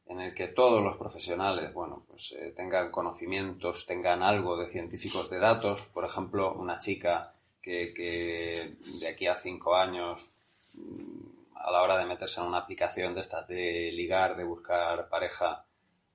en 0.07 0.23
el 0.23 0.33
que 0.33 0.49
todos 0.49 0.83
los 0.83 0.97
profesionales, 0.97 1.75
bueno, 1.75 2.03
pues 2.09 2.33
eh, 2.33 2.55
tengan 2.57 2.91
conocimientos, 2.91 3.85
tengan 3.85 4.23
algo 4.23 4.57
de 4.57 4.71
científicos 4.71 5.29
de 5.29 5.39
datos, 5.39 5.83
por 5.93 6.07
ejemplo, 6.07 6.55
una 6.55 6.79
chica 6.79 7.35
que, 7.61 8.75
de 9.01 9.07
aquí 9.07 9.27
a 9.27 9.35
cinco 9.35 9.77
años, 9.77 10.31
mm, 10.73 11.57
a 11.57 11.71
la 11.71 11.83
hora 11.83 11.99
de 11.99 12.07
meterse 12.07 12.41
en 12.41 12.47
una 12.47 12.61
aplicación 12.61 13.13
de 13.13 13.21
estas 13.21 13.47
de 13.47 13.93
ligar, 13.93 14.35
de 14.35 14.45
buscar 14.45 15.07
pareja, 15.11 15.67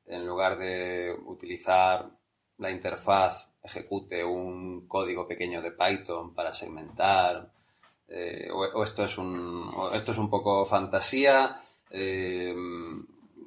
en 0.08 0.26
lugar 0.26 0.58
de 0.58 1.15
utilizar 1.26 2.10
la 2.58 2.72
interfaz, 2.72 3.52
ejecute 3.63 4.24
un 4.24 4.88
código 4.88 5.28
pequeño 5.28 5.62
de 5.62 5.72
Python 5.72 6.34
para 6.34 6.54
segmentar, 6.54 7.52
eh, 8.08 8.50
o, 8.52 8.84
esto 8.84 9.04
es 9.04 9.18
un, 9.18 9.72
esto 9.94 10.12
es 10.12 10.18
un 10.18 10.30
poco 10.30 10.65
fantasía, 10.65 11.58
eh, 11.89 12.54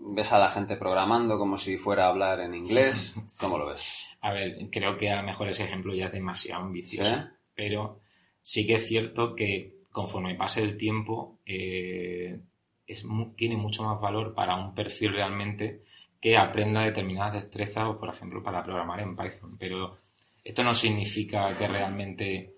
ves 0.01 0.33
a 0.33 0.39
la 0.39 0.51
gente 0.51 0.77
programando 0.77 1.39
como 1.39 1.57
si 1.57 1.79
fuera 1.79 2.07
a 2.07 2.09
hablar 2.09 2.41
en 2.41 2.55
inglés. 2.55 3.15
¿Cómo 3.41 3.59
lo 3.59 3.67
ves? 3.67 4.07
A 4.21 4.33
ver, 4.33 4.69
creo 4.71 4.97
que 4.97 5.11
a 5.11 5.17
lo 5.17 5.23
mejor 5.23 5.49
ese 5.49 5.65
ejemplo 5.65 5.95
ya 5.95 6.07
es 6.07 6.13
demasiado 6.13 6.63
ambicioso, 6.63 7.29
pero 7.55 8.01
sí 8.43 8.67
que 8.67 8.75
es 8.75 8.87
cierto 8.87 9.35
que 9.35 9.79
conforme 9.93 10.35
pase 10.35 10.63
el 10.63 10.77
tiempo 10.77 11.39
eh, 11.47 12.41
es, 12.87 13.05
tiene 13.37 13.57
mucho 13.57 13.85
más 13.85 14.01
valor 14.01 14.35
para 14.35 14.57
un 14.57 14.75
perfil 14.75 15.13
realmente 15.13 15.83
que 16.21 16.37
aprenda 16.37 16.83
determinadas 16.83 17.35
destrezas, 17.35 17.97
por 17.97 18.09
ejemplo, 18.09 18.43
para 18.43 18.63
programar 18.63 19.01
en 19.01 19.17
Python. 19.17 19.57
Pero 19.59 19.97
esto 20.43 20.65
no 20.65 20.75
significa 20.75 21.57
que 21.57 21.69
realmente 21.69 22.55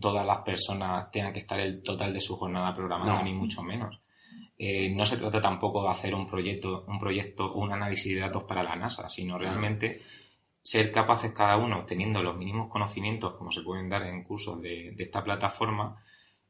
todas 0.00 0.24
las 0.26 0.38
personas 0.38 1.10
tengan 1.10 1.32
que 1.32 1.40
estar 1.40 1.60
el 1.60 1.82
total 1.82 2.12
de 2.12 2.20
su 2.20 2.36
jornada 2.36 2.74
programando, 2.74 3.22
ni 3.22 3.32
mucho 3.32 3.62
menos. 3.62 4.00
Eh, 4.58 4.88
no 4.90 5.04
se 5.04 5.18
trata 5.18 5.40
tampoco 5.40 5.82
de 5.82 5.90
hacer 5.90 6.14
un 6.14 6.26
proyecto, 6.26 6.84
un 6.88 6.98
proyecto 6.98 7.52
o 7.52 7.60
un 7.60 7.72
análisis 7.72 8.14
de 8.14 8.20
datos 8.20 8.44
para 8.44 8.62
la 8.62 8.74
NASA, 8.74 9.08
sino 9.10 9.36
realmente 9.38 10.00
ser 10.62 10.90
capaces 10.90 11.32
cada 11.32 11.56
uno, 11.58 11.84
teniendo 11.84 12.22
los 12.22 12.36
mínimos 12.36 12.70
conocimientos 12.70 13.34
como 13.34 13.52
se 13.52 13.62
pueden 13.62 13.88
dar 13.88 14.02
en 14.02 14.24
cursos 14.24 14.60
de, 14.60 14.94
esta 14.98 15.22
plataforma, 15.22 16.02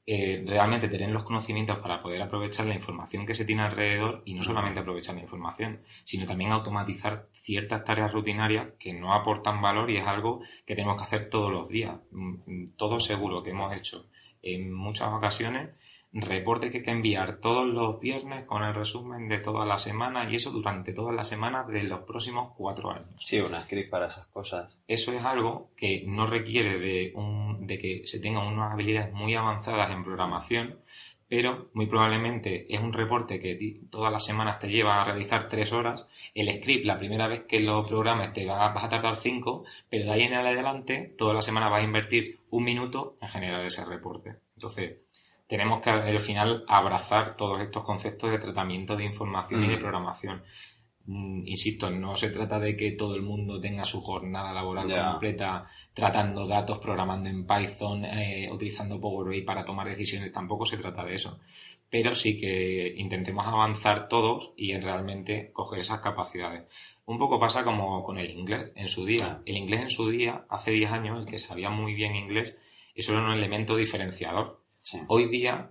eh, 0.09 0.45
realmente 0.47 0.89
tener 0.89 1.11
los 1.11 1.25
conocimientos 1.25 1.79
para 1.79 2.01
poder 2.01 2.23
aprovechar 2.23 2.67
la 2.67 2.75
información 2.75 3.27
que 3.27 3.35
se 3.35 3.45
tiene 3.45 3.63
alrededor 3.63 4.23
y 4.25 4.35
no 4.35 4.43
solamente 4.45 4.79
aprovechar 4.79 5.17
la 5.17 5.23
información, 5.23 5.81
sino 6.05 6.27
también 6.27 6.53
automatizar 6.53 7.27
ciertas 7.33 7.83
tareas 7.83 8.13
rutinarias 8.13 8.69
que 8.79 8.93
no 8.93 9.13
aportan 9.13 9.61
valor 9.61 9.91
y 9.91 9.97
es 9.97 10.07
algo 10.07 10.43
que 10.65 10.77
tenemos 10.77 10.97
que 10.97 11.03
hacer 11.03 11.29
todos 11.29 11.51
los 11.51 11.69
días. 11.69 11.97
Mm, 12.13 12.77
todo 12.77 13.01
seguro 13.01 13.43
que 13.43 13.51
hemos 13.51 13.75
hecho 13.77 14.07
en 14.43 14.73
muchas 14.73 15.13
ocasiones 15.13 15.71
reporte 16.13 16.71
que 16.71 16.79
hay 16.79 16.85
que 16.85 16.91
enviar 16.91 17.39
todos 17.41 17.67
los 17.67 18.01
viernes 18.01 18.45
con 18.47 18.63
el 18.63 18.75
resumen 18.75 19.29
de 19.29 19.39
toda 19.39 19.67
la 19.67 19.79
semana 19.79 20.31
y 20.31 20.37
eso 20.37 20.51
durante 20.51 20.93
todas 20.93 21.15
las 21.15 21.29
semanas 21.29 21.67
de 21.69 21.83
los 21.83 22.01
próximos 22.01 22.53
cuatro 22.57 22.91
años. 22.91 23.09
Sí, 23.19 23.41
una 23.41 23.63
script 23.63 23.91
para 23.91 24.07
esas 24.07 24.27
cosas. 24.29 24.79
Eso 24.89 25.13
es 25.13 25.25
algo 25.25 25.71
que 25.77 26.05
no 26.07 26.27
requiere 26.27 26.79
de, 26.79 27.13
un, 27.15 27.67
de 27.67 27.79
que 27.79 28.07
se 28.07 28.21
tengan 28.21 28.47
unas 28.47 28.73
habilidades 28.73 29.13
muy 29.13 29.35
avanzadas 29.35 29.91
en 29.91 30.05
programación, 30.05 30.79
pero 31.29 31.71
muy 31.75 31.87
probablemente 31.87 32.73
es 32.73 32.81
un 32.81 32.93
reporte 32.93 33.41
que 33.41 33.81
todas 33.91 34.13
las 34.13 34.25
semanas 34.25 34.59
te 34.59 34.69
lleva 34.69 35.01
a 35.01 35.05
realizar 35.05 35.49
tres 35.49 35.73
horas. 35.73 36.09
El 36.35 36.49
script, 36.51 36.85
la 36.85 36.99
primera 36.99 37.27
vez 37.27 37.43
que 37.49 37.61
lo 37.61 37.85
programes, 37.85 38.33
te 38.33 38.47
va, 38.47 38.73
vas 38.73 38.85
a 38.85 38.89
tardar 38.89 39.17
cinco, 39.17 39.65
pero 39.91 40.05
de 40.05 40.13
ahí 40.13 40.23
en 40.23 40.35
adelante, 40.35 41.15
toda 41.19 41.35
la 41.35 41.43
semana 41.43 41.69
vas 41.69 41.83
a 41.83 41.87
invertir 41.87 42.39
un 42.51 42.65
minuto 42.65 43.17
en 43.21 43.29
generar 43.29 43.65
ese 43.65 43.85
reporte. 43.85 44.37
Entonces, 44.55 44.99
tenemos 45.47 45.81
que 45.81 45.91
al 45.91 46.21
final 46.21 46.65
abrazar 46.69 47.37
todos 47.37 47.61
estos 47.61 47.85
conceptos 47.85 48.31
de 48.31 48.39
tratamiento 48.39 48.97
de 48.97 49.05
información 49.05 49.65
y 49.65 49.69
de 49.69 49.77
Mm. 49.77 49.81
programación. 49.81 50.43
Mm, 51.09 51.47
Insisto, 51.47 51.89
no 51.89 52.17
se 52.17 52.31
trata 52.31 52.59
de 52.59 52.77
que 52.77 52.91
todo 52.93 53.15
el 53.15 53.23
mundo 53.23 53.61
tenga 53.61 53.85
su 53.85 54.01
jornada 54.01 54.53
laboral 54.53 54.89
completa 55.13 55.65
tratando 55.95 56.49
datos, 56.49 56.79
programando 56.79 57.29
en 57.29 57.47
Python, 57.47 58.05
eh, 58.05 58.49
utilizando 58.51 59.01
Power 59.01 59.29
BI 59.29 59.43
para 59.43 59.65
tomar 59.65 59.87
decisiones. 59.89 60.33
Tampoco 60.33 60.67
se 60.67 60.79
trata 60.79 61.05
de 61.05 61.15
eso. 61.15 61.39
Pero 61.89 62.13
sí 62.17 62.41
que 62.41 62.93
intentemos 62.97 63.47
avanzar 63.47 64.09
todos 64.09 64.51
y 64.57 64.73
en 64.73 64.83
realmente 64.83 65.53
coger 65.53 65.79
esas 65.79 66.01
capacidades. 66.01 66.65
Un 67.05 67.19
poco 67.21 67.39
pasa 67.39 67.63
como 67.63 68.03
con 68.03 68.19
el 68.19 68.29
inglés 68.33 68.73
en 68.75 68.89
su 68.89 69.05
día. 69.07 69.41
El 69.47 69.57
inglés 69.59 69.83
en 69.83 69.91
su 69.91 70.11
día, 70.11 70.45
hace 70.49 70.73
10 70.73 70.91
años, 70.91 71.21
el 71.21 71.27
que 71.27 71.39
sabía 71.39 71.71
muy 71.71 71.95
bien 71.95 72.17
inglés, 72.17 72.59
eso 72.97 73.13
era 73.13 73.23
un 73.23 73.31
elemento 73.33 73.77
diferenciador. 73.77 74.65
Hoy 75.09 75.29
día 75.29 75.71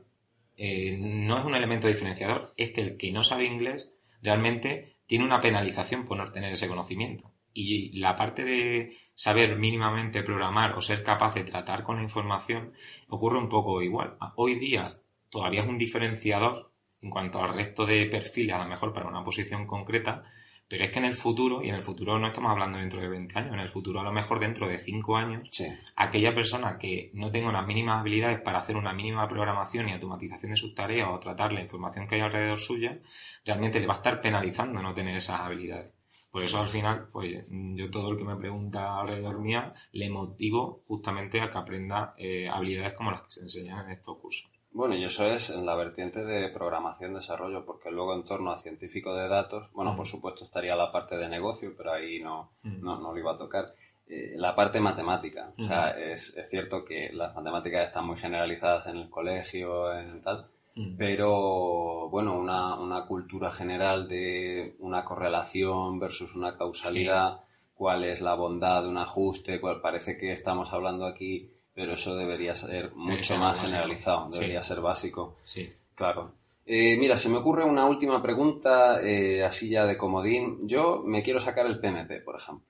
eh, 0.57 0.97
no 0.99 1.37
es 1.37 1.45
un 1.45 1.55
elemento 1.55 1.87
diferenciador, 1.87 2.53
es 2.57 2.71
que 2.71 2.81
el 2.81 2.97
que 2.97 3.11
no 3.11 3.23
sabe 3.23 3.45
inglés 3.45 3.95
realmente 4.21 4.97
tiene 5.05 5.25
una 5.25 5.41
penalización 5.41 6.05
por 6.05 6.17
no 6.17 6.25
tener 6.25 6.51
ese 6.51 6.67
conocimiento. 6.67 7.31
Y 7.53 7.97
la 7.99 8.17
parte 8.17 8.43
de 8.43 8.97
saber 9.13 9.55
mínimamente 9.57 10.23
programar 10.23 10.73
o 10.73 10.81
ser 10.81 11.03
capaz 11.03 11.35
de 11.35 11.45
tratar 11.45 11.83
con 11.83 11.97
la 11.97 12.03
información 12.03 12.73
ocurre 13.07 13.39
un 13.39 13.47
poco 13.47 13.81
igual. 13.81 14.17
Hoy 14.35 14.55
día 14.55 14.87
todavía 15.29 15.61
es 15.61 15.67
un 15.67 15.77
diferenciador 15.77 16.71
en 17.01 17.09
cuanto 17.09 17.41
al 17.41 17.53
resto 17.53 17.85
de 17.85 18.07
perfiles, 18.07 18.55
a 18.55 18.63
lo 18.63 18.67
mejor 18.67 18.93
para 18.93 19.07
una 19.07 19.23
posición 19.23 19.65
concreta, 19.65 20.25
pero 20.67 20.83
es 20.83 20.91
que 20.91 20.99
en 20.99 21.05
el 21.05 21.13
futuro, 21.13 21.63
y 21.63 21.69
en 21.69 21.75
el 21.75 21.81
futuro 21.81 22.17
no 22.17 22.27
estamos 22.27 22.51
hablando 22.51 22.79
dentro 22.79 23.01
de 23.01 23.07
20 23.07 23.37
años, 23.37 23.53
en 23.53 23.59
el 23.59 23.69
futuro 23.69 23.99
a 23.99 24.03
lo 24.03 24.11
mejor 24.11 24.39
dentro 24.39 24.67
de 24.67 24.77
5 24.77 25.15
años, 25.17 25.47
Sí. 25.51 25.67
aquella 25.95 26.33
persona 26.33 26.77
que 26.77 27.11
no 27.13 27.31
tenga 27.31 27.49
unas 27.49 27.67
mínimas 27.67 27.99
habilidades 27.99 28.41
para 28.41 28.59
hacer 28.59 28.75
una 28.75 28.93
mínima 28.93 29.27
programación 29.27 29.89
y 29.89 29.93
automatización 29.93 30.51
de 30.51 30.57
sus 30.57 30.73
tareas 30.73 31.07
o 31.09 31.19
tratar 31.19 31.53
la 31.53 31.61
información 31.61 32.07
que 32.07 32.15
hay 32.15 32.21
alrededor 32.21 32.57
suya, 32.57 32.99
realmente 33.45 33.79
le 33.79 33.87
va 33.87 33.93
a 33.93 33.97
estar 33.97 34.21
penalizando 34.21 34.81
no 34.81 34.93
tener 34.93 35.15
esas 35.15 35.41
habilidades. 35.41 35.91
Por 36.31 36.43
eso 36.43 36.59
al 36.59 36.67
final, 36.67 37.07
pues 37.13 37.45
yo 37.49 37.89
todo 37.89 38.11
el 38.11 38.17
que 38.17 38.25
me 38.25 38.35
pregunta 38.35 38.93
alrededor 38.95 39.39
mía, 39.39 39.73
le 39.93 40.09
motivo 40.09 40.81
justamente 40.85 41.39
a 41.39 41.49
que 41.49 41.57
aprenda 41.57 42.13
eh, 42.17 42.49
habilidades 42.49 42.93
como 42.93 43.11
las 43.11 43.21
que 43.21 43.31
se 43.31 43.41
enseñan 43.41 43.85
en 43.85 43.91
estos 43.91 44.17
cursos. 44.17 44.51
Bueno, 44.75 44.93
y 44.93 45.05
eso 45.05 45.25
es 45.25 45.51
en 45.51 45.65
la 45.65 45.73
vertiente 45.73 46.25
de 46.25 46.49
programación, 46.49 47.13
desarrollo, 47.13 47.65
porque 47.65 47.89
luego 47.89 48.13
en 48.13 48.25
torno 48.25 48.51
a 48.51 48.57
científico 48.57 49.15
de 49.15 49.29
datos, 49.29 49.71
bueno, 49.71 49.95
por 49.95 50.05
supuesto 50.05 50.43
estaría 50.43 50.75
la 50.75 50.91
parte 50.91 51.15
de 51.15 51.29
negocio, 51.29 51.73
pero 51.77 51.93
ahí 51.93 52.19
no, 52.19 52.51
no, 52.63 52.99
no 52.99 53.13
lo 53.13 53.17
iba 53.17 53.31
a 53.31 53.37
tocar. 53.37 53.67
Eh, 54.05 54.33
la 54.35 54.53
parte 54.53 54.81
matemática. 54.81 55.53
O 55.57 55.65
sea, 55.65 55.91
es, 55.91 56.35
es 56.35 56.49
cierto 56.49 56.83
que 56.83 57.09
las 57.13 57.33
matemáticas 57.33 57.87
están 57.87 58.05
muy 58.05 58.17
generalizadas 58.17 58.87
en 58.87 58.97
el 58.97 59.09
colegio, 59.09 59.93
en 59.97 60.21
tal, 60.21 60.49
pero 60.97 62.09
bueno, 62.09 62.37
una, 62.37 62.77
una 62.77 63.05
cultura 63.05 63.53
general 63.53 64.09
de 64.09 64.75
una 64.79 65.05
correlación 65.05 65.99
versus 65.99 66.35
una 66.35 66.57
causalidad, 66.57 67.39
cuál 67.75 68.03
es 68.03 68.21
la 68.21 68.35
bondad 68.35 68.83
de 68.83 68.89
un 68.89 68.97
ajuste, 68.97 69.61
cuál 69.61 69.79
parece 69.79 70.17
que 70.17 70.31
estamos 70.31 70.73
hablando 70.73 71.05
aquí, 71.05 71.49
pero 71.75 71.93
eso 71.93 72.15
debería 72.15 72.55
ser 72.55 72.95
mucho 72.95 73.37
más 73.37 73.51
básico. 73.57 73.67
generalizado, 73.67 74.27
Sí. 74.29 74.39
debería 74.39 74.61
ser 74.63 74.81
básico, 74.81 75.37
Sí. 75.43 75.69
claro. 75.93 76.31
Eh, 76.65 76.97
mira, 76.97 77.15
se 77.17 77.29
me 77.29 77.37
ocurre 77.37 77.63
una 77.63 77.85
última 77.85 78.23
pregunta, 78.23 78.99
eh, 79.03 79.43
así 79.43 79.69
ya 79.69 79.85
de 79.85 79.97
comodín. 79.97 80.67
Yo 80.67 81.03
me 81.05 81.21
quiero 81.21 81.39
sacar 81.39 81.67
el 81.67 81.79
PMP, 81.79 82.21
por 82.21 82.37
ejemplo. 82.37 82.65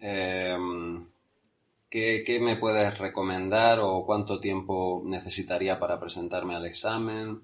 Eh, 0.00 0.56
¿qué, 1.88 2.24
qué 2.26 2.40
me 2.40 2.56
puedes 2.56 2.98
recomendar 2.98 3.78
o 3.80 4.04
cuánto 4.04 4.40
tiempo 4.40 5.02
necesitaría 5.04 5.78
para 5.78 6.00
presentarme 6.00 6.56
al 6.56 6.66
examen? 6.66 7.42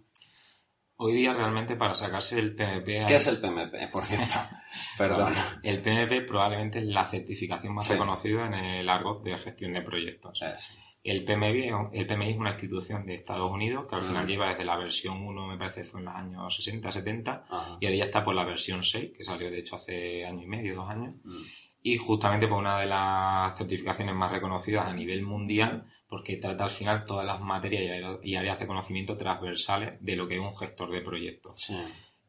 Hoy 0.98 1.12
día 1.12 1.34
realmente 1.34 1.76
para 1.76 1.94
sacarse 1.94 2.38
el 2.38 2.56
PMP... 2.56 3.06
¿Qué 3.06 3.16
es 3.16 3.26
el 3.26 3.38
PMP, 3.38 3.88
por 3.92 4.04
cierto? 4.04 4.34
Perdón. 4.98 5.32
El 5.62 5.80
PMP 5.82 6.26
probablemente 6.26 6.78
es 6.78 6.86
la 6.86 7.06
certificación 7.06 7.74
más 7.74 7.86
Sí. 7.86 7.92
reconocida 7.92 8.46
en 8.46 8.54
el 8.54 8.88
argot 8.88 9.22
de 9.22 9.36
gestión 9.38 9.74
de 9.74 9.82
proyectos. 9.82 10.40
Es- 10.42 10.76
El 11.10 11.24
PMI, 11.24 11.68
el 11.92 12.06
PMI 12.06 12.30
es 12.30 12.36
una 12.36 12.50
institución 12.50 13.06
de 13.06 13.14
Estados 13.14 13.50
Unidos 13.50 13.86
que 13.88 13.94
al 13.96 14.02
final 14.02 14.26
lleva 14.26 14.48
desde 14.50 14.64
la 14.64 14.76
versión 14.76 15.22
1, 15.22 15.46
me 15.46 15.56
parece 15.56 15.84
fue 15.84 16.00
en 16.00 16.06
los 16.06 16.14
años 16.14 16.54
60, 16.56 16.90
70, 16.90 17.44
ajá. 17.48 17.78
y 17.80 17.86
ahora 17.86 17.96
ya 17.98 18.04
está 18.06 18.24
por 18.24 18.34
la 18.34 18.44
versión 18.44 18.82
6, 18.82 19.12
que 19.16 19.22
salió 19.24 19.50
de 19.50 19.58
hecho 19.58 19.76
hace 19.76 20.24
año 20.26 20.42
y 20.42 20.46
medio, 20.46 20.74
dos 20.76 20.90
años, 20.90 21.14
Mm. 21.24 21.42
y 21.82 21.96
justamente 21.98 22.48
por 22.48 22.58
una 22.58 22.80
de 22.80 22.86
las 22.86 23.56
certificaciones 23.56 24.14
más 24.16 24.32
reconocidas 24.32 24.88
a 24.88 24.92
nivel 24.92 25.22
mundial, 25.22 25.84
porque 26.08 26.36
trata 26.36 26.64
al 26.64 26.70
final 26.70 27.04
todas 27.04 27.24
las 27.24 27.40
materias 27.40 27.82
y 27.82 27.88
áreas- 27.88 28.18
y 28.24 28.34
áreas 28.34 28.58
de 28.58 28.66
conocimiento 28.66 29.16
transversales 29.16 29.94
de 30.00 30.16
lo 30.16 30.26
que 30.26 30.34
es 30.34 30.40
un 30.40 30.56
gestor 30.56 30.90
de 30.90 31.00
proyectos. 31.02 31.60
Sí. 31.60 31.76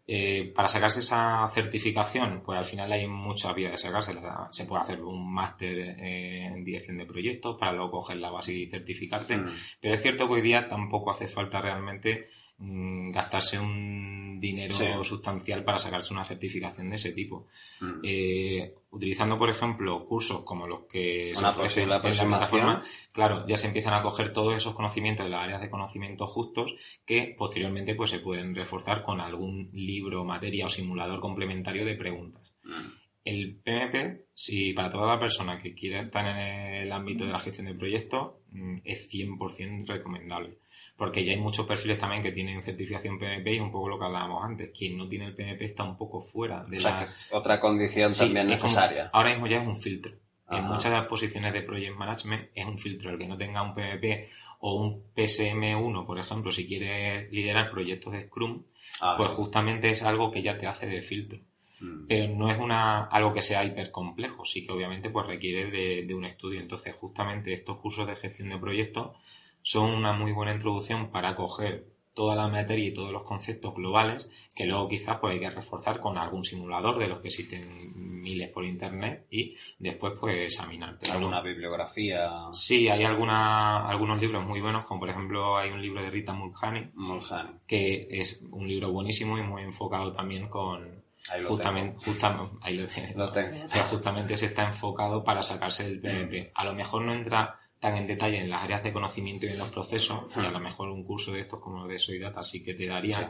Eh, 0.10 0.54
para 0.56 0.70
sacarse 0.70 1.02
esa 1.02 1.46
certificación, 1.50 2.42
pues 2.46 2.58
al 2.58 2.64
final 2.64 2.90
hay 2.94 3.08
muchas 3.08 3.54
vías 3.54 3.74
de 3.74 3.78
sacarse. 3.78 4.14
Se 4.52 4.66
puede 4.66 4.82
hacer 4.82 5.02
un 5.02 5.34
máster 5.34 5.78
en 6.00 6.64
dirección 6.64 6.98
de 6.98 7.06
proyectos 7.06 7.58
para 7.60 7.74
luego 7.74 7.92
coger 7.92 8.18
la 8.18 8.32
base 8.32 8.54
y 8.54 8.70
certificarte. 8.70 9.38
Mm. 9.38 9.50
Pero 9.82 9.94
es 9.94 10.02
cierto 10.02 10.28
que 10.28 10.36
hoy 10.36 10.42
día 10.42 10.70
tampoco 10.70 11.12
hace 11.12 11.28
falta 11.28 11.62
realmente 11.62 12.28
gastarse 12.60 13.60
un 13.60 14.40
dinero 14.40 14.72
Sí. 14.72 14.86
sustancial 15.04 15.64
para 15.64 15.78
sacarse 15.78 16.14
una 16.14 16.26
certificación 16.26 16.90
de 16.90 16.96
ese 16.96 17.12
tipo. 17.12 17.48
Mm. 17.80 18.00
Eh, 18.04 18.74
utilizando, 18.92 19.38
por 19.38 19.50
ejemplo, 19.50 20.06
cursos 20.06 20.42
como 20.44 20.68
los 20.68 20.82
que 20.82 21.32
se 21.34 21.40
Una 21.40 21.50
ofrecen 21.50 21.90
posible 21.90 22.24
en 22.24 22.30
plataforma, 22.30 22.84
claro, 23.12 23.46
ya 23.48 23.58
se 23.58 23.68
empiezan 23.68 23.94
a 23.94 24.02
coger 24.02 24.34
todos 24.34 24.56
esos 24.56 24.74
conocimientos 24.74 25.26
de 25.26 25.32
las 25.32 25.44
áreas 25.44 25.62
de 25.62 25.70
conocimiento 25.70 26.26
justos 26.26 26.76
que 27.06 27.36
posteriormente 27.38 27.96
pues 27.96 28.10
se 28.10 28.20
pueden 28.20 28.56
reforzar 28.56 29.04
con 29.04 29.20
algún 29.22 29.70
libro, 29.74 30.24
materia 30.24 30.66
o 30.66 30.70
simulador 30.70 31.20
complementario 31.20 31.86
de 31.86 31.96
preguntas. 31.96 32.54
Mm. 32.64 33.08
El 33.24 33.56
PMP, 33.58 34.26
si 34.34 34.72
para 34.72 34.90
toda 34.90 35.06
la 35.06 35.20
persona 35.20 35.62
que 35.62 35.74
quiera 35.74 36.00
estar 36.02 36.26
en 36.26 36.38
el 36.84 36.92
ámbito 36.94 37.26
de 37.26 37.34
la 37.34 37.40
gestión 37.40 37.68
de 37.68 37.74
proyectos, 37.74 38.36
mm, 38.47 38.47
es 38.84 39.10
100% 39.12 39.86
recomendable. 39.88 40.58
Porque 40.96 41.24
ya 41.24 41.34
hay 41.34 41.40
muchos 41.40 41.66
perfiles 41.66 41.98
también 42.00 42.24
que 42.24 42.32
tienen 42.32 42.62
certificación 42.64 43.20
PMP 43.20 43.48
y 43.54 43.60
un 43.60 43.72
poco 43.72 43.90
lo 43.90 44.00
que 44.00 44.06
hablábamos 44.06 44.44
antes. 44.44 44.72
Quien 44.78 44.98
no 44.98 45.08
tiene 45.08 45.26
el 45.28 45.36
PMP 45.36 45.62
está 45.64 45.84
un 45.84 45.98
poco 45.98 46.22
fuera 46.22 46.64
de 46.66 46.78
O 46.78 46.80
sea, 46.80 46.92
la... 46.92 47.00
que 47.00 47.06
es 47.06 47.30
otra 47.32 47.60
condición 47.60 48.12
Sí, 48.12 48.26
también 48.26 48.48
como- 48.48 48.56
necesaria. 48.64 49.10
ahora 49.14 49.30
mismo 49.32 49.48
ya 49.48 49.62
es 49.62 49.68
un 49.68 49.78
filtro. 49.78 50.14
En 50.50 50.64
muchas 50.64 50.86
de 50.86 50.98
las 50.98 51.08
posiciones 51.08 51.52
de 51.52 51.62
Project 51.62 51.98
Management 51.98 52.50
es 52.56 52.66
un 52.66 52.78
filtro. 52.78 53.10
El 53.12 53.18
que 53.18 53.28
no 53.28 53.38
tenga 53.38 53.62
un 53.62 53.76
PMP 53.76 54.30
o 54.62 54.76
un 54.76 55.04
PSM1, 55.14 56.06
por 56.06 56.18
ejemplo, 56.20 56.52
si 56.52 56.66
quiere 56.66 57.30
liderar 57.32 57.70
proyectos 57.70 58.14
de 58.14 58.28
Scrum, 58.28 58.64
Ah, 59.02 59.16
pues 59.18 59.28
sí. 59.30 59.36
justamente 59.36 59.90
es 59.90 60.02
algo 60.04 60.32
que 60.32 60.42
ya 60.42 60.58
te 60.58 60.66
hace 60.66 60.86
de 60.88 61.02
filtro. 61.02 61.40
Mm. 61.80 62.08
Pero 62.08 62.34
no 62.36 62.52
es 62.52 62.60
una, 62.60 63.06
algo 63.06 63.34
que 63.34 63.42
sea 63.42 63.64
hiper 63.64 63.92
complejo, 63.92 64.46
sí 64.46 64.66
que 64.66 64.72
obviamente 64.72 65.10
pues 65.10 65.26
requiere 65.28 65.70
de, 65.70 66.06
de 66.06 66.14
un 66.14 66.26
estudio. 66.26 66.60
Entonces, 66.60 66.96
justamente 66.96 67.54
estos 67.54 67.78
cursos 67.78 68.08
de 68.08 68.16
gestión 68.16 68.50
de 68.50 68.58
proyectos 68.58 69.16
son 69.62 69.94
una 69.94 70.14
muy 70.14 70.32
buena 70.32 70.54
introducción 70.54 71.12
para 71.12 71.36
coger 71.36 71.86
toda 72.18 72.36
la 72.36 72.48
materia 72.48 72.88
y 72.88 72.94
todos 72.94 73.14
los 73.14 73.22
conceptos 73.22 73.76
globales 73.76 74.32
que 74.56 74.66
luego 74.66 74.88
quizás 74.88 75.18
pues 75.22 75.34
hay 75.34 75.40
que 75.40 75.52
reforzar 75.52 76.00
con 76.00 76.18
algún 76.18 76.44
simulador 76.44 76.98
de 76.98 77.08
los 77.08 77.20
que 77.20 77.28
existen 77.28 77.70
miles 77.96 78.50
por 78.50 78.66
internet 78.66 79.28
y 79.30 79.54
después 79.78 80.14
pues 80.20 80.36
examinarte. 80.40 81.12
¿Alguna 81.12 81.42
bibliografía? 81.42 82.48
Sí, 82.54 82.90
hay 82.90 83.04
alguna, 83.04 83.88
algunos 83.88 84.20
libros 84.20 84.44
muy 84.44 84.60
buenos, 84.62 84.84
como 84.86 85.02
por 85.02 85.12
ejemplo 85.12 85.60
hay 85.60 85.70
un 85.70 85.80
libro 85.80 86.02
de 86.02 86.10
Rita 86.10 86.34
Mulhani, 86.34 86.90
Mulhani. 86.96 87.52
que 87.68 88.08
es 88.10 88.42
un 88.50 88.68
libro 88.68 88.92
buenísimo 88.92 89.38
y 89.38 89.44
muy 89.44 89.62
enfocado 89.62 90.12
también 90.12 90.50
con 90.50 90.97
Ahí 91.32 91.44
justamente, 91.44 91.98
justamente 92.06 92.56
ahí 92.62 92.78
lo 92.78 92.88
tienes. 92.88 93.16
Lo 93.16 93.32
tengo. 93.32 93.66
O 93.66 93.70
sea, 93.70 93.84
justamente 93.84 94.38
se 94.38 94.48
está 94.48 94.64
enfocado 94.68 95.24
para 95.24 95.44
sacarse 95.44 95.86
el 95.86 96.00
PMP. 96.00 96.52
A 96.56 96.64
lo 96.64 96.74
mejor 96.74 97.02
no 97.04 97.14
entra 97.14 97.60
tan 97.80 97.96
en 97.98 98.08
detalle 98.08 98.40
en 98.40 98.50
las 98.50 98.64
áreas 98.64 98.84
de 98.84 98.92
conocimiento 98.94 99.46
y 99.46 99.50
en 99.50 99.60
los 99.60 99.70
procesos, 99.70 100.36
y 100.36 100.40
a 100.40 100.50
lo 100.50 100.60
mejor 100.60 100.90
un 100.90 101.04
curso 101.04 101.32
de 101.32 101.42
estos 101.42 101.60
como 101.60 101.88
de 101.88 101.98
Soy 102.00 102.18
Data 102.18 102.42
sí 102.44 102.64
que 102.64 102.74
te 102.74 102.88
daría, 102.88 103.16
Sí. 103.18 103.24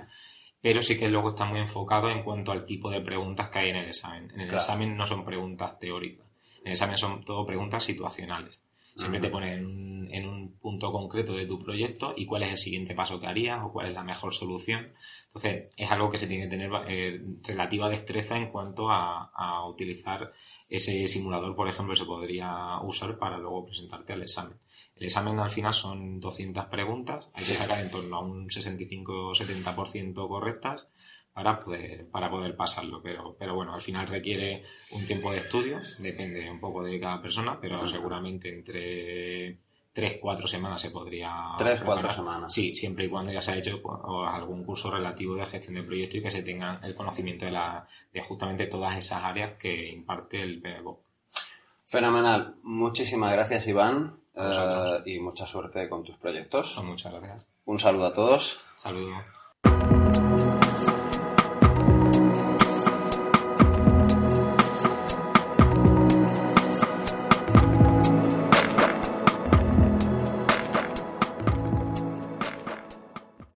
pero 0.62 0.82
sí 0.82 0.98
que 0.98 1.10
luego 1.10 1.30
está 1.32 1.44
muy 1.46 1.60
enfocado 1.60 2.10
en 2.10 2.24
cuanto 2.24 2.52
al 2.54 2.66
tipo 2.66 2.90
de 2.90 3.02
preguntas 3.02 3.50
que 3.50 3.60
hay 3.60 3.70
en 3.72 3.76
el 3.78 3.88
examen. 3.90 4.24
En 4.32 4.40
el 4.42 4.48
Claro. 4.48 4.56
examen 4.58 4.96
no 4.96 5.06
son 5.06 5.26
preguntas 5.26 5.78
teóricas, 5.80 6.26
en 6.62 6.68
el 6.68 6.72
examen 6.72 6.98
son 6.98 7.26
todo 7.26 7.46
preguntas 7.46 7.84
situacionales. 7.84 8.62
Siempre 8.98 9.22
te 9.22 9.30
ponen 9.30 9.60
en 9.60 9.66
un, 9.66 10.12
en 10.12 10.28
un 10.28 10.58
punto 10.58 10.92
concreto 10.92 11.34
de 11.34 11.46
tu 11.46 11.60
proyecto 11.60 12.14
y 12.18 12.26
cuál 12.26 12.44
es 12.44 12.52
el 12.52 12.58
siguiente 12.58 12.96
paso 12.96 13.20
que 13.20 13.28
harías 13.28 13.64
o 13.64 13.72
cuál 13.72 13.88
es 13.88 13.94
la 13.94 14.04
mejor 14.04 14.34
solución. 14.34 14.94
Entonces, 15.28 15.70
es 15.78 15.92
algo 15.92 16.10
que 16.10 16.18
se 16.18 16.28
tiene 16.28 16.44
que 16.44 16.50
tener 16.50 16.72
eh, 16.88 17.22
relativa 17.44 17.90
destreza 17.90 18.38
en 18.38 18.50
cuanto 18.50 18.90
a, 18.90 19.32
a 19.34 19.68
utilizar 19.70 20.34
ese 20.68 21.08
simulador, 21.08 21.56
por 21.56 21.70
ejemplo, 21.70 21.96
se 21.96 22.06
podría 22.06 22.80
usar 22.82 23.18
para 23.18 23.38
luego 23.38 23.66
presentarte 23.66 24.14
al 24.14 24.24
examen. 24.24 24.58
El 25.00 25.06
examen 25.06 25.40
al 25.40 25.52
final 25.52 25.74
son 25.74 26.20
200 26.20 26.66
preguntas, 26.66 27.30
hay 27.34 27.44
que 27.44 27.54
sacar 27.54 27.80
en 27.80 27.92
torno 27.92 28.18
a 28.18 28.22
un 28.22 28.50
65 28.50 29.30
o 29.30 29.32
70% 29.32 30.28
correctas 30.28 30.90
para 31.34 31.60
poder, 31.60 32.10
para 32.10 32.32
poder 32.32 32.56
pasarlo, 32.56 33.02
pero, 33.02 33.36
pero 33.38 33.54
bueno, 33.54 33.76
al 33.76 33.82
final 33.82 34.08
requiere 34.08 34.64
un 34.92 35.06
tiempo 35.06 35.32
de 35.32 35.38
estudio, 35.38 35.78
depende 36.00 36.50
un 36.50 36.60
poco 36.60 36.84
de 36.84 37.00
cada 37.00 37.22
persona, 37.22 37.60
pero 37.62 37.86
seguramente 37.86 38.50
entre 38.50 39.60
tres, 39.98 40.20
cuatro 40.22 40.46
semanas 40.46 40.80
se 40.80 40.92
podría. 40.92 41.56
Tres, 41.58 41.80
preparar. 41.80 42.04
cuatro 42.04 42.24
semanas. 42.24 42.54
Sí, 42.54 42.76
siempre 42.76 43.06
y 43.06 43.10
cuando 43.10 43.32
ya 43.32 43.42
se 43.42 43.52
ha 43.52 43.58
hecho 43.58 43.82
pues, 43.82 43.98
algún 44.28 44.64
curso 44.64 44.92
relativo 44.92 45.36
de 45.36 45.46
gestión 45.48 45.74
de 45.74 45.82
proyectos 45.82 46.20
y 46.20 46.22
que 46.22 46.30
se 46.30 46.44
tenga 46.44 46.80
el 46.84 46.94
conocimiento 46.94 47.46
de, 47.46 47.52
la, 47.52 47.84
de 48.14 48.22
justamente 48.22 48.68
todas 48.68 48.96
esas 48.96 49.24
áreas 49.24 49.58
que 49.58 49.90
imparte 49.90 50.42
el 50.42 50.62
PMBOK. 50.62 51.00
Fenomenal. 51.86 52.58
Muchísimas 52.62 53.32
gracias, 53.32 53.68
Iván. 53.68 54.20
Eh, 54.38 55.02
y 55.06 55.20
mucha 55.20 55.48
suerte 55.48 55.90
con 55.90 56.04
tus 56.04 56.18
proyectos. 56.18 56.74
Pues 56.76 56.86
muchas 56.86 57.14
gracias. 57.14 57.48
Un 57.66 57.80
saludo 57.80 58.06
a 58.08 58.14
todos. 58.14 58.60
Saludos. 58.76 59.24